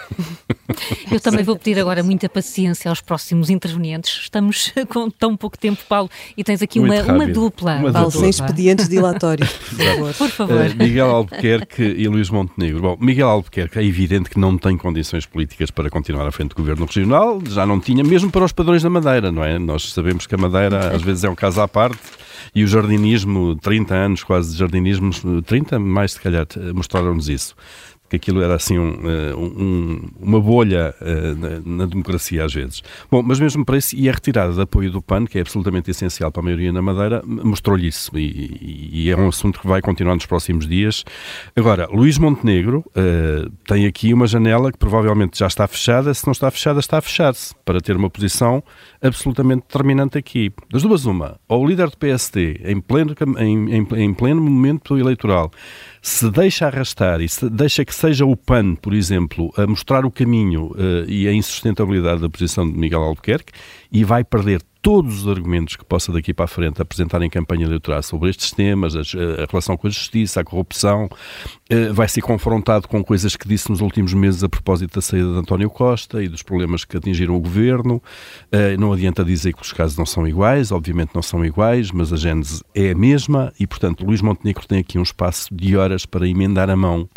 Eu 1.10 1.20
também 1.20 1.44
vou 1.44 1.56
pedir 1.56 1.78
agora 1.78 2.02
muita 2.02 2.28
paciência 2.28 2.88
aos 2.88 3.00
próximos 3.00 3.50
intervenientes. 3.50 4.20
Estamos 4.22 4.72
com 4.88 5.10
tão 5.10 5.36
pouco 5.36 5.58
tempo, 5.58 5.82
Paulo, 5.88 6.10
e 6.36 6.44
tens 6.44 6.62
aqui 6.62 6.78
uma, 6.78 7.02
uma, 7.02 7.26
dupla. 7.26 7.76
Uma 7.76 7.92
Paulo, 7.92 8.10
sem 8.10 8.28
expedientes 8.28 8.88
dilatórios, 8.88 9.50
por 9.52 9.76
favor. 9.76 10.14
por 10.14 10.28
favor. 10.30 10.66
Uh, 10.66 10.76
Miguel 10.76 11.10
Albuquerque 11.10 11.82
e 11.82 12.08
Luís 12.08 12.30
Montenegro. 12.30 12.80
Bom, 12.80 12.96
Miguel 13.00 13.28
Albuquerque 13.28 13.78
é 13.78 13.84
evidente 13.84 14.28
que 14.30 14.38
não 14.38 14.58
tem 14.58 14.76
condições 14.76 15.26
políticas 15.26 15.70
para 15.70 15.88
continuar 15.88 16.26
à 16.26 16.32
frente 16.32 16.50
do 16.50 16.56
governo 16.56 16.86
regional, 16.86 17.40
já 17.48 17.64
não 17.64 17.80
tinha, 17.80 18.02
mesmo 18.04 18.30
para 18.30 18.44
os 18.44 18.52
padrões 18.52 18.82
da 18.82 18.90
Madeira, 18.90 19.30
não 19.32 19.44
é? 19.44 19.58
Nós 19.58 19.92
sabemos 19.92 20.26
que 20.26 20.34
a 20.34 20.38
Madeira 20.38 20.94
às 20.94 21.02
vezes 21.02 21.24
é 21.24 21.30
um 21.30 21.34
caso 21.34 21.60
à 21.60 21.68
parte 21.68 21.98
e 22.54 22.64
o 22.64 22.66
jardinismo, 22.66 23.56
30 23.56 23.94
anos 23.94 24.24
quase 24.24 24.52
de 24.52 24.58
jardinismo, 24.58 25.10
30 25.42 25.78
mais 25.78 26.12
se 26.12 26.20
calhar, 26.20 26.46
mostraram-nos 26.74 27.28
isso 27.28 27.54
que 28.08 28.16
aquilo 28.16 28.42
era 28.42 28.54
assim 28.54 28.78
um, 28.78 28.92
eh, 29.04 29.34
um, 29.34 30.08
uma 30.20 30.40
bolha 30.40 30.94
uh, 31.00 31.34
na, 31.34 31.78
na, 31.78 31.86
democracia 31.86 32.44
às 32.44 32.52
vezes. 32.52 32.82
Bom, 33.10 33.22
mas 33.22 33.40
mesmo 33.40 33.64
para 33.64 33.76
isso, 33.76 33.96
e 33.96 34.08
a 34.08 34.12
retirada 34.12 34.52
de 34.52 34.60
apoio 34.60 34.90
do 34.90 35.02
PAN, 35.02 35.24
que 35.24 35.38
é 35.38 35.40
absolutamente 35.40 35.90
essencial 35.90 36.30
para 36.30 36.40
a 36.40 36.44
maioria 36.44 36.72
na 36.72 36.80
Madeira, 36.80 37.22
mostrou-lhe 37.24 37.88
isso, 37.88 38.16
e, 38.16 38.90
e, 38.92 39.10
é 39.10 39.16
um 39.16 39.28
assunto 39.28 39.60
que 39.60 39.66
vai 39.66 39.80
continuar 39.80 40.14
nos 40.14 40.26
próximos 40.26 40.66
dias. 40.66 41.04
Agora, 41.56 41.88
Luís 41.90 42.18
Montenegro 42.18 42.84
uh, 42.88 43.50
tem 43.66 43.86
aqui 43.86 44.14
uma 44.14 44.26
janela 44.26 44.70
que 44.70 44.78
provavelmente 44.78 45.38
já 45.38 45.46
está 45.46 45.66
fechada, 45.66 46.12
se 46.14 46.26
não 46.26 46.32
está 46.32 46.50
fechada, 46.50 46.80
está 46.80 46.98
a 46.98 47.00
fechar-se, 47.00 47.54
para 47.64 47.80
ter 47.80 47.96
uma 47.96 48.10
posição 48.10 48.62
absolutamente 49.02 49.64
determinante 49.66 50.18
aqui. 50.18 50.52
Das 50.70 50.82
duas, 50.82 51.06
uma, 51.06 51.38
ou 51.48 51.64
o 51.64 51.66
líder 51.66 51.90
do 51.90 51.96
PSD, 51.96 52.60
em 52.64 52.80
pleno, 52.80 53.14
em, 53.38 53.76
em, 53.76 53.88
em 53.96 54.14
pleno 54.14 54.40
momento 54.40 54.96
eleitoral, 54.96 55.50
se 56.06 56.30
deixa 56.30 56.66
arrastar 56.66 57.20
e 57.20 57.28
se 57.28 57.50
deixa 57.50 57.84
que 57.84 57.92
seja 57.92 58.24
o 58.24 58.36
PAN, 58.36 58.76
por 58.76 58.94
exemplo, 58.94 59.52
a 59.56 59.66
mostrar 59.66 60.06
o 60.06 60.10
caminho 60.10 60.66
uh, 60.66 61.04
e 61.08 61.26
a 61.26 61.32
insustentabilidade 61.32 62.20
da 62.20 62.30
posição 62.30 62.64
de 62.70 62.78
Miguel 62.78 63.02
Albuquerque 63.02 63.52
e 63.90 64.04
vai 64.04 64.22
perder 64.22 64.62
todos 64.86 65.24
os 65.24 65.28
argumentos 65.28 65.74
que 65.74 65.84
possa 65.84 66.12
daqui 66.12 66.32
para 66.32 66.44
a 66.44 66.46
frente 66.46 66.80
apresentar 66.80 67.20
em 67.20 67.28
campanha 67.28 67.66
eleitoral 67.66 68.00
sobre 68.04 68.30
estes 68.30 68.52
temas, 68.52 68.94
a, 68.94 69.00
a 69.00 69.46
relação 69.50 69.76
com 69.76 69.88
a 69.88 69.90
justiça, 69.90 70.40
a 70.40 70.44
corrupção, 70.44 71.06
uh, 71.06 71.92
vai 71.92 72.06
ser 72.06 72.20
confrontado 72.20 72.86
com 72.86 73.02
coisas 73.02 73.34
que 73.34 73.48
disse 73.48 73.68
nos 73.68 73.80
últimos 73.80 74.14
meses 74.14 74.44
a 74.44 74.48
propósito 74.48 74.94
da 74.94 75.02
saída 75.02 75.32
de 75.32 75.38
António 75.40 75.68
Costa 75.70 76.22
e 76.22 76.28
dos 76.28 76.40
problemas 76.40 76.84
que 76.84 76.96
atingiram 76.96 77.34
o 77.34 77.40
governo. 77.40 77.96
Uh, 77.96 78.80
não 78.80 78.92
adianta 78.92 79.24
dizer 79.24 79.54
que 79.54 79.62
os 79.62 79.72
casos 79.72 79.98
não 79.98 80.06
são 80.06 80.24
iguais, 80.24 80.70
obviamente 80.70 81.10
não 81.16 81.22
são 81.22 81.44
iguais, 81.44 81.90
mas 81.90 82.12
a 82.12 82.16
gênese 82.16 82.62
é 82.72 82.92
a 82.92 82.94
mesma 82.94 83.52
e, 83.58 83.66
portanto, 83.66 84.06
Luís 84.06 84.22
Montenegro 84.22 84.68
tem 84.68 84.78
aqui 84.78 85.00
um 85.00 85.02
espaço 85.02 85.52
de 85.52 85.76
horas 85.76 86.06
para 86.06 86.28
emendar 86.28 86.70
a 86.70 86.76
mão 86.76 87.08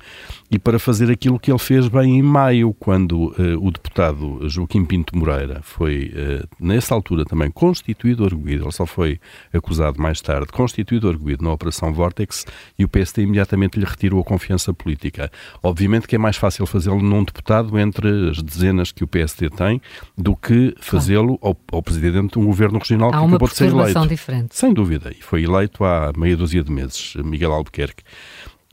e 0.52 0.58
para 0.58 0.80
fazer 0.80 1.12
aquilo 1.12 1.40
que 1.40 1.52
ele 1.52 1.60
fez 1.60 1.88
bem 1.88 2.18
em 2.18 2.24
maio, 2.24 2.74
quando 2.80 3.28
uh, 3.28 3.34
o 3.62 3.70
deputado 3.70 4.50
Joaquim 4.50 4.84
Pinto 4.84 5.16
Moreira 5.16 5.62
foi, 5.62 6.12
uh, 6.16 6.48
nessa 6.60 6.96
altura 6.96 7.24
também, 7.24 7.52
constituído 7.52 8.26
arguído, 8.26 8.64
ele 8.64 8.72
só 8.72 8.86
foi 8.86 9.20
acusado 9.54 10.02
mais 10.02 10.20
tarde, 10.22 10.48
constituído 10.48 11.08
arguído 11.08 11.44
na 11.44 11.52
Operação 11.52 11.94
Vortex 11.94 12.46
e 12.78 12.84
o 12.84 12.90
PSD 12.90 13.24
imediatamente 13.24 13.80
lhe 13.80 13.86
retirou 13.86 14.22
a 14.22 14.24
confiança 14.24 14.74
política. 14.74 15.32
Obviamente 15.62 16.08
que 16.08 16.16
é 16.16 16.20
mais 16.20 16.36
fácil 16.36 16.66
fazê-lo 16.66 17.02
num 17.02 17.24
deputado 17.24 17.78
entre 17.78 18.32
as 18.32 18.42
dezenas 18.42 18.92
que 18.92 19.04
o 19.04 19.08
PSD 19.08 19.52
tem 19.52 19.80
do 20.18 20.36
que 20.36 20.76
fazê-lo 20.80 21.38
ao, 21.42 21.56
ao, 21.72 21.84
presidente 21.84 22.34
de 22.34 22.40
um 22.40 22.46
governo 22.46 22.80
regional 22.80 23.10
há 23.10 23.20
que 23.20 23.26
acabou 23.26 23.48
de 23.48 23.56
ser 23.56 23.68
eleito. 23.68 24.08
Diferente. 24.08 24.56
Sem 24.56 24.74
dúvida, 24.74 25.12
e 25.12 25.22
foi 25.22 25.44
eleito 25.44 25.84
há 25.84 26.12
meia 26.18 26.36
dúzia 26.36 26.64
de 26.64 26.72
meses, 26.72 27.14
Miguel 27.24 27.52
Albuquerque. 27.52 28.04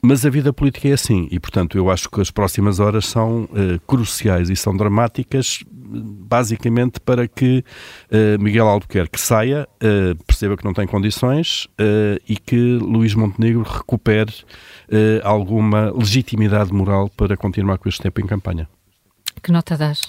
Mas 0.09 0.25
a 0.25 0.31
vida 0.31 0.53
política 0.53 0.87
é 0.87 0.93
assim 0.93 1.27
e, 1.33 1.41
portanto, 1.41 1.77
eu 1.77 1.91
acho 1.91 2.09
que 2.09 2.21
as 2.21 2.31
próximas 2.31 2.79
horas 2.79 3.07
são 3.07 3.43
uh, 3.43 3.81
cruciais 3.89 4.49
e 4.49 4.55
são 4.55 4.77
dramáticas, 4.77 5.65
basicamente 5.67 7.01
para 7.01 7.27
que 7.27 7.65
uh, 8.13 8.41
Miguel 8.41 8.69
Albuquerque 8.69 9.21
saia, 9.21 9.67
uh, 9.83 10.15
perceba 10.25 10.57
que 10.57 10.65
não 10.65 10.73
tem 10.73 10.87
condições 10.87 11.67
e 12.29 12.37
que 12.37 12.57
Luís 12.77 13.15
Montenegro 13.15 13.65
recupere 13.65 14.33
alguma 15.25 15.91
legitimidade 15.91 16.73
moral 16.73 17.11
para 17.11 17.37
continuar 17.37 17.77
com 17.79 17.89
este 17.89 18.01
tempo 18.01 18.21
em 18.21 18.27
campanha. 18.27 18.69
Que 19.43 19.53
nota 19.53 19.77
dás? 19.77 20.03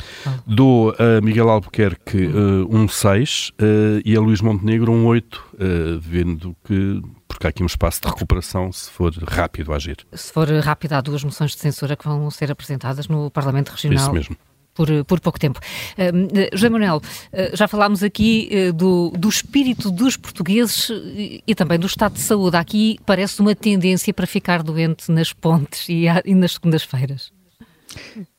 Dou 0.46 0.92
a 0.92 1.22
Miguel 1.22 1.50
Albuquerque 1.50 2.28
uh, 2.28 2.68
um 2.76 2.88
6 2.88 3.50
uh, 3.50 4.02
e 4.04 4.16
a 4.16 4.20
Luís 4.20 4.42
Montenegro 4.42 4.92
um 4.92 5.06
8, 5.06 5.36
uh, 5.36 6.00
vendo 6.00 6.56
que 6.64 7.02
porque 7.28 7.46
há 7.46 7.50
aqui 7.52 7.62
um 7.62 7.68
espaço 7.68 8.02
de 8.02 8.08
recuperação 8.08 8.72
se 8.72 8.90
for 8.90 9.14
rápido 9.28 9.72
a 9.72 9.76
agir. 9.76 9.98
Se 10.12 10.34
for 10.34 10.50
rápido, 10.60 10.94
há 10.94 11.02
duas 11.02 11.24
moções 11.24 11.52
de 11.52 11.60
censura 11.60 11.96
que 11.96 12.04
vão 12.04 12.32
ser 12.32 12.52
apresentadas 12.52 13.08
no 13.08 13.30
Parlamento 13.30 13.70
Regional. 13.70 14.06
Isso 14.06 14.12
mesmo. 14.12 14.38
Por, 14.74 14.88
por, 15.06 15.20
pouco 15.20 15.40
tempo. 15.40 15.60
Uh, 15.98 16.56
José 16.56 16.70
Manuel, 16.70 16.98
uh, 16.98 17.56
já 17.56 17.68
falámos 17.68 18.04
aqui 18.04 18.50
uh, 18.52 18.74
do, 18.74 19.12
do 19.12 19.28
espírito 19.28 19.90
dos 19.90 20.18
portugueses 20.18 20.90
e, 20.90 21.44
e, 21.48 21.56
também 21.56 21.80
do 21.80 21.88
estado 21.88 22.14
de 22.14 22.20
saúde. 22.20 22.58
Aqui 22.58 22.98
parece 23.04 23.40
uma 23.40 23.56
tendência 23.56 24.14
para 24.14 24.28
ficar 24.28 24.62
doente 24.62 25.12
nas 25.12 25.34
pontes 25.34 25.90
e, 25.90 26.06
e 26.26 26.36
nas 26.36 26.54
segundas-feiras. 26.54 27.32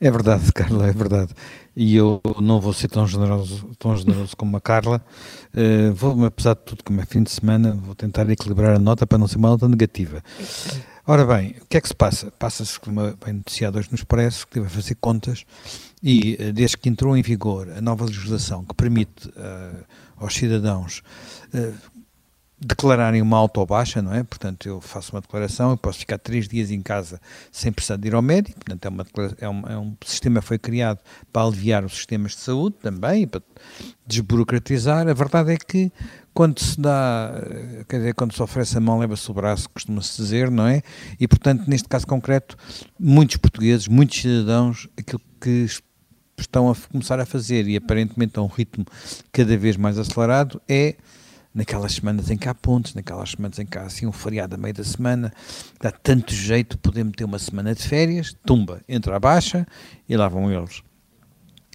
É 0.00 0.10
verdade, 0.10 0.50
Carla, 0.52 0.88
é 0.88 0.92
verdade. 0.92 1.32
E 1.76 1.96
eu 1.96 2.20
não 2.40 2.60
vou 2.60 2.72
ser 2.72 2.88
tão 2.88 3.06
generoso, 3.06 3.70
tão 3.78 3.96
generoso 3.96 4.36
como 4.36 4.56
a 4.56 4.60
Carla. 4.60 5.02
Uh, 5.54 5.92
vou, 5.94 6.24
apesar 6.24 6.54
de 6.54 6.62
tudo, 6.62 6.84
como 6.84 7.00
é 7.00 7.06
fim 7.06 7.22
de 7.22 7.30
semana, 7.30 7.72
vou 7.72 7.94
tentar 7.94 8.28
equilibrar 8.30 8.76
a 8.76 8.78
nota 8.78 9.06
para 9.06 9.18
não 9.18 9.28
ser 9.28 9.36
uma 9.36 9.50
nota 9.50 9.68
negativa. 9.68 10.22
Ora 11.06 11.24
bem, 11.24 11.56
o 11.62 11.66
que 11.66 11.78
é 11.78 11.80
que 11.80 11.88
se 11.88 11.94
passa? 11.94 12.30
Passa-se, 12.32 12.78
como 12.78 13.00
bem 13.24 13.34
noticiado 13.34 13.78
hoje 13.78 13.88
no 13.90 13.94
Expresso, 13.94 14.46
que 14.46 14.60
vai 14.60 14.68
fazer 14.68 14.94
contas 14.96 15.46
e, 16.02 16.36
eh, 16.38 16.52
desde 16.52 16.76
que 16.76 16.88
entrou 16.88 17.16
em 17.16 17.22
vigor 17.22 17.70
a 17.70 17.80
nova 17.80 18.04
legislação 18.04 18.64
que 18.64 18.74
permite 18.74 19.28
uh, 19.28 19.84
aos 20.16 20.34
cidadãos 20.34 21.02
uh, 21.54 21.74
declararem 22.60 23.22
uma 23.22 23.36
autobaixa, 23.36 24.02
não 24.02 24.12
é? 24.12 24.22
Portanto, 24.22 24.66
eu 24.68 24.80
faço 24.80 25.14
uma 25.14 25.20
declaração, 25.20 25.70
eu 25.70 25.76
posso 25.76 26.00
ficar 26.00 26.18
três 26.18 26.48
dias 26.48 26.70
em 26.70 26.82
casa 26.82 27.20
sem 27.52 27.70
precisar 27.70 27.96
de 27.96 28.08
ir 28.08 28.14
ao 28.14 28.22
médico, 28.22 28.58
portanto, 28.58 28.84
é, 28.84 28.88
uma, 28.88 29.06
é, 29.40 29.48
um, 29.48 29.68
é 29.68 29.78
um 29.78 29.96
sistema 30.04 30.40
que 30.40 30.46
foi 30.46 30.58
criado 30.58 30.98
para 31.32 31.46
aliviar 31.46 31.84
os 31.84 31.92
sistemas 31.92 32.32
de 32.32 32.38
saúde 32.38 32.76
também, 32.82 33.26
para 33.26 33.42
desburocratizar. 34.06 35.06
A 35.06 35.14
verdade 35.14 35.52
é 35.52 35.56
que 35.56 35.92
quando 36.34 36.60
se 36.60 36.80
dá, 36.80 37.32
quer 37.88 37.98
dizer, 37.98 38.14
quando 38.14 38.32
se 38.32 38.42
oferece 38.42 38.76
a 38.76 38.80
mão, 38.80 38.98
leva-se 38.98 39.30
o 39.30 39.34
braço, 39.34 39.68
costuma-se 39.70 40.20
dizer, 40.20 40.50
não 40.50 40.66
é? 40.66 40.82
E, 41.18 41.26
portanto, 41.28 41.64
neste 41.66 41.88
caso 41.88 42.06
concreto, 42.06 42.56
muitos 42.98 43.36
portugueses, 43.36 43.88
muitos 43.88 44.20
cidadãos, 44.20 44.88
aquilo 44.96 45.20
que 45.40 45.66
estão 46.36 46.70
a 46.70 46.76
começar 46.92 47.18
a 47.18 47.26
fazer, 47.26 47.66
e 47.68 47.76
aparentemente 47.76 48.38
a 48.38 48.42
um 48.42 48.46
ritmo 48.46 48.84
cada 49.32 49.56
vez 49.56 49.76
mais 49.76 49.98
acelerado, 49.98 50.60
é 50.68 50.96
naquelas 51.54 51.92
semanas 51.92 52.30
em 52.30 52.36
que 52.36 52.48
há 52.48 52.54
pontos, 52.54 52.94
naquelas 52.94 53.30
semanas 53.30 53.58
em 53.58 53.66
que 53.66 53.78
há 53.78 53.82
assim 53.82 54.06
um 54.06 54.12
feriado 54.12 54.54
a 54.54 54.58
meio 54.58 54.74
da 54.74 54.84
semana, 54.84 55.32
dá 55.80 55.90
tanto 55.90 56.32
jeito 56.32 56.76
de 56.76 56.82
poder 56.82 57.04
meter 57.04 57.24
uma 57.24 57.38
semana 57.38 57.74
de 57.74 57.82
férias, 57.82 58.34
tumba, 58.44 58.80
entra 58.88 59.16
a 59.16 59.20
baixa 59.20 59.66
e 60.08 60.16
lá 60.16 60.28
vão 60.28 60.52
eles. 60.52 60.82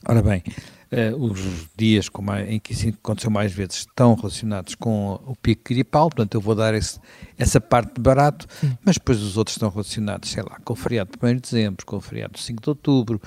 Ora 0.06 0.22
bem, 0.22 0.44
uh, 0.92 1.16
os 1.18 1.40
dias 1.78 2.10
em 2.48 2.60
que 2.60 2.74
isso 2.74 2.90
aconteceu 2.90 3.32
mais 3.32 3.54
vezes 3.54 3.80
estão 3.80 4.16
relacionados 4.16 4.76
com 4.76 5.20
o 5.26 5.36
pico 5.36 5.64
gripal, 5.66 6.10
portanto 6.10 6.36
eu 6.36 6.42
vou 6.42 6.56
dar 6.56 6.74
esse, 6.74 7.00
essa 7.38 7.62
parte 7.62 7.96
de 7.96 8.02
barato, 8.02 8.46
Sim. 8.60 8.78
mas 8.84 8.96
depois 8.96 9.22
os 9.22 9.38
outros 9.38 9.56
estão 9.56 9.70
relacionados, 9.70 10.30
sei 10.30 10.44
lá, 10.44 10.60
com 10.64 10.74
o 10.74 10.76
feriado 10.76 11.12
de 11.12 11.26
1 11.26 11.36
de 11.36 11.42
dezembro, 11.42 11.86
com 11.86 11.98
o 11.98 12.02
feriado 12.02 12.34
de 12.34 12.42
5 12.42 12.62
de 12.62 12.70
outubro 12.70 13.22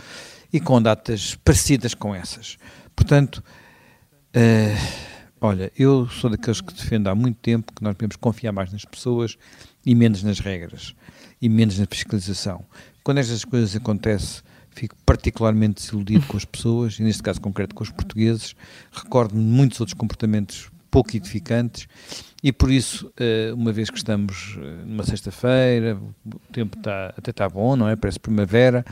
e 0.52 0.60
com 0.60 0.80
datas 0.80 1.34
parecidas 1.36 1.94
com 1.94 2.14
essas. 2.14 2.58
Portanto, 2.94 3.42
uh, 4.36 5.15
Olha, 5.40 5.70
eu 5.78 6.08
sou 6.08 6.30
daqueles 6.30 6.62
que 6.62 6.72
defendo 6.72 7.08
há 7.08 7.14
muito 7.14 7.36
tempo 7.36 7.72
que 7.74 7.82
nós 7.82 7.94
devemos 7.94 8.16
confiar 8.16 8.52
mais 8.52 8.72
nas 8.72 8.86
pessoas 8.86 9.36
e 9.84 9.94
menos 9.94 10.22
nas 10.22 10.40
regras 10.40 10.94
e 11.40 11.48
menos 11.48 11.78
na 11.78 11.86
fiscalização. 11.86 12.64
Quando 13.04 13.18
estas 13.18 13.44
coisas 13.44 13.76
acontecem, 13.76 14.42
fico 14.70 14.96
particularmente 15.04 15.82
desiludido 15.82 16.26
com 16.26 16.38
as 16.38 16.44
pessoas 16.46 16.98
e, 16.98 17.02
neste 17.02 17.22
caso 17.22 17.40
concreto, 17.40 17.74
com 17.74 17.82
os 17.82 17.90
portugueses. 17.90 18.56
Recordo-me 18.90 19.42
muitos 19.42 19.78
outros 19.78 19.94
comportamentos 19.94 20.70
pouco 20.90 21.14
edificantes 21.14 21.86
e 22.42 22.52
por 22.52 22.70
isso, 22.70 23.10
eh, 23.18 23.50
uma 23.54 23.72
vez 23.72 23.88
que 23.90 23.96
estamos 23.96 24.58
eh, 24.60 24.84
numa 24.84 25.04
sexta-feira, 25.04 25.98
o 26.24 26.52
tempo 26.52 26.76
está, 26.76 27.14
até 27.16 27.30
está 27.30 27.48
bom, 27.48 27.74
não 27.76 27.88
é? 27.88 27.96
Parece 27.96 28.20
primavera. 28.20 28.84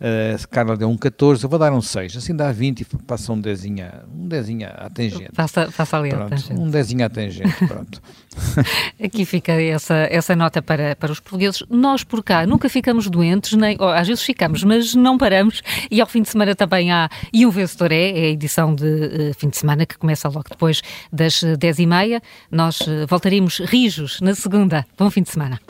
Uh, 0.00 0.48
Carla 0.48 0.78
deu 0.78 0.88
um 0.88 0.96
14, 0.96 1.44
eu 1.44 1.50
vou 1.50 1.58
dar 1.58 1.70
um 1.74 1.82
6, 1.82 2.16
assim 2.16 2.34
dá 2.34 2.50
20 2.50 2.80
e 2.80 2.84
passa 3.06 3.34
um 3.34 3.38
dezinha, 3.38 4.02
um 4.10 4.26
dezinha 4.26 4.68
à 4.68 4.88
tangente. 4.88 5.28
Faça, 5.34 5.70
faça 5.70 5.98
ali 5.98 6.08
pronto, 6.08 6.24
a 6.24 6.28
tangente. 6.30 6.58
Um 6.58 6.70
dezinha 6.70 7.04
à 7.04 7.10
tangente, 7.10 7.66
pronto. 7.66 8.00
Aqui 9.02 9.26
fica 9.26 9.52
essa, 9.52 9.94
essa 10.10 10.34
nota 10.34 10.62
para, 10.62 10.96
para 10.96 11.12
os 11.12 11.20
portugueses. 11.20 11.62
Nós 11.68 12.02
por 12.02 12.24
cá 12.24 12.46
nunca 12.46 12.70
ficamos 12.70 13.10
doentes, 13.10 13.52
nem, 13.52 13.76
oh, 13.78 13.88
às 13.88 14.08
vezes 14.08 14.22
ficamos, 14.22 14.64
mas 14.64 14.94
não 14.94 15.18
paramos. 15.18 15.62
E 15.90 16.00
ao 16.00 16.06
fim 16.06 16.22
de 16.22 16.30
semana 16.30 16.54
também 16.54 16.90
há, 16.90 17.10
e 17.30 17.44
o 17.44 17.50
vencedor 17.50 17.92
é, 17.92 18.10
é 18.10 18.24
a 18.24 18.30
edição 18.30 18.74
de 18.74 18.84
uh, 18.86 19.34
fim 19.36 19.50
de 19.50 19.58
semana 19.58 19.84
que 19.84 19.98
começa 19.98 20.28
logo 20.28 20.46
depois 20.48 20.80
das 21.12 21.34
10h30. 21.44 22.22
Nós 22.50 22.80
voltaremos 23.08 23.58
rijos 23.58 24.20
na 24.20 24.34
segunda. 24.34 24.86
Bom 24.98 25.10
fim 25.10 25.22
de 25.22 25.30
semana. 25.30 25.60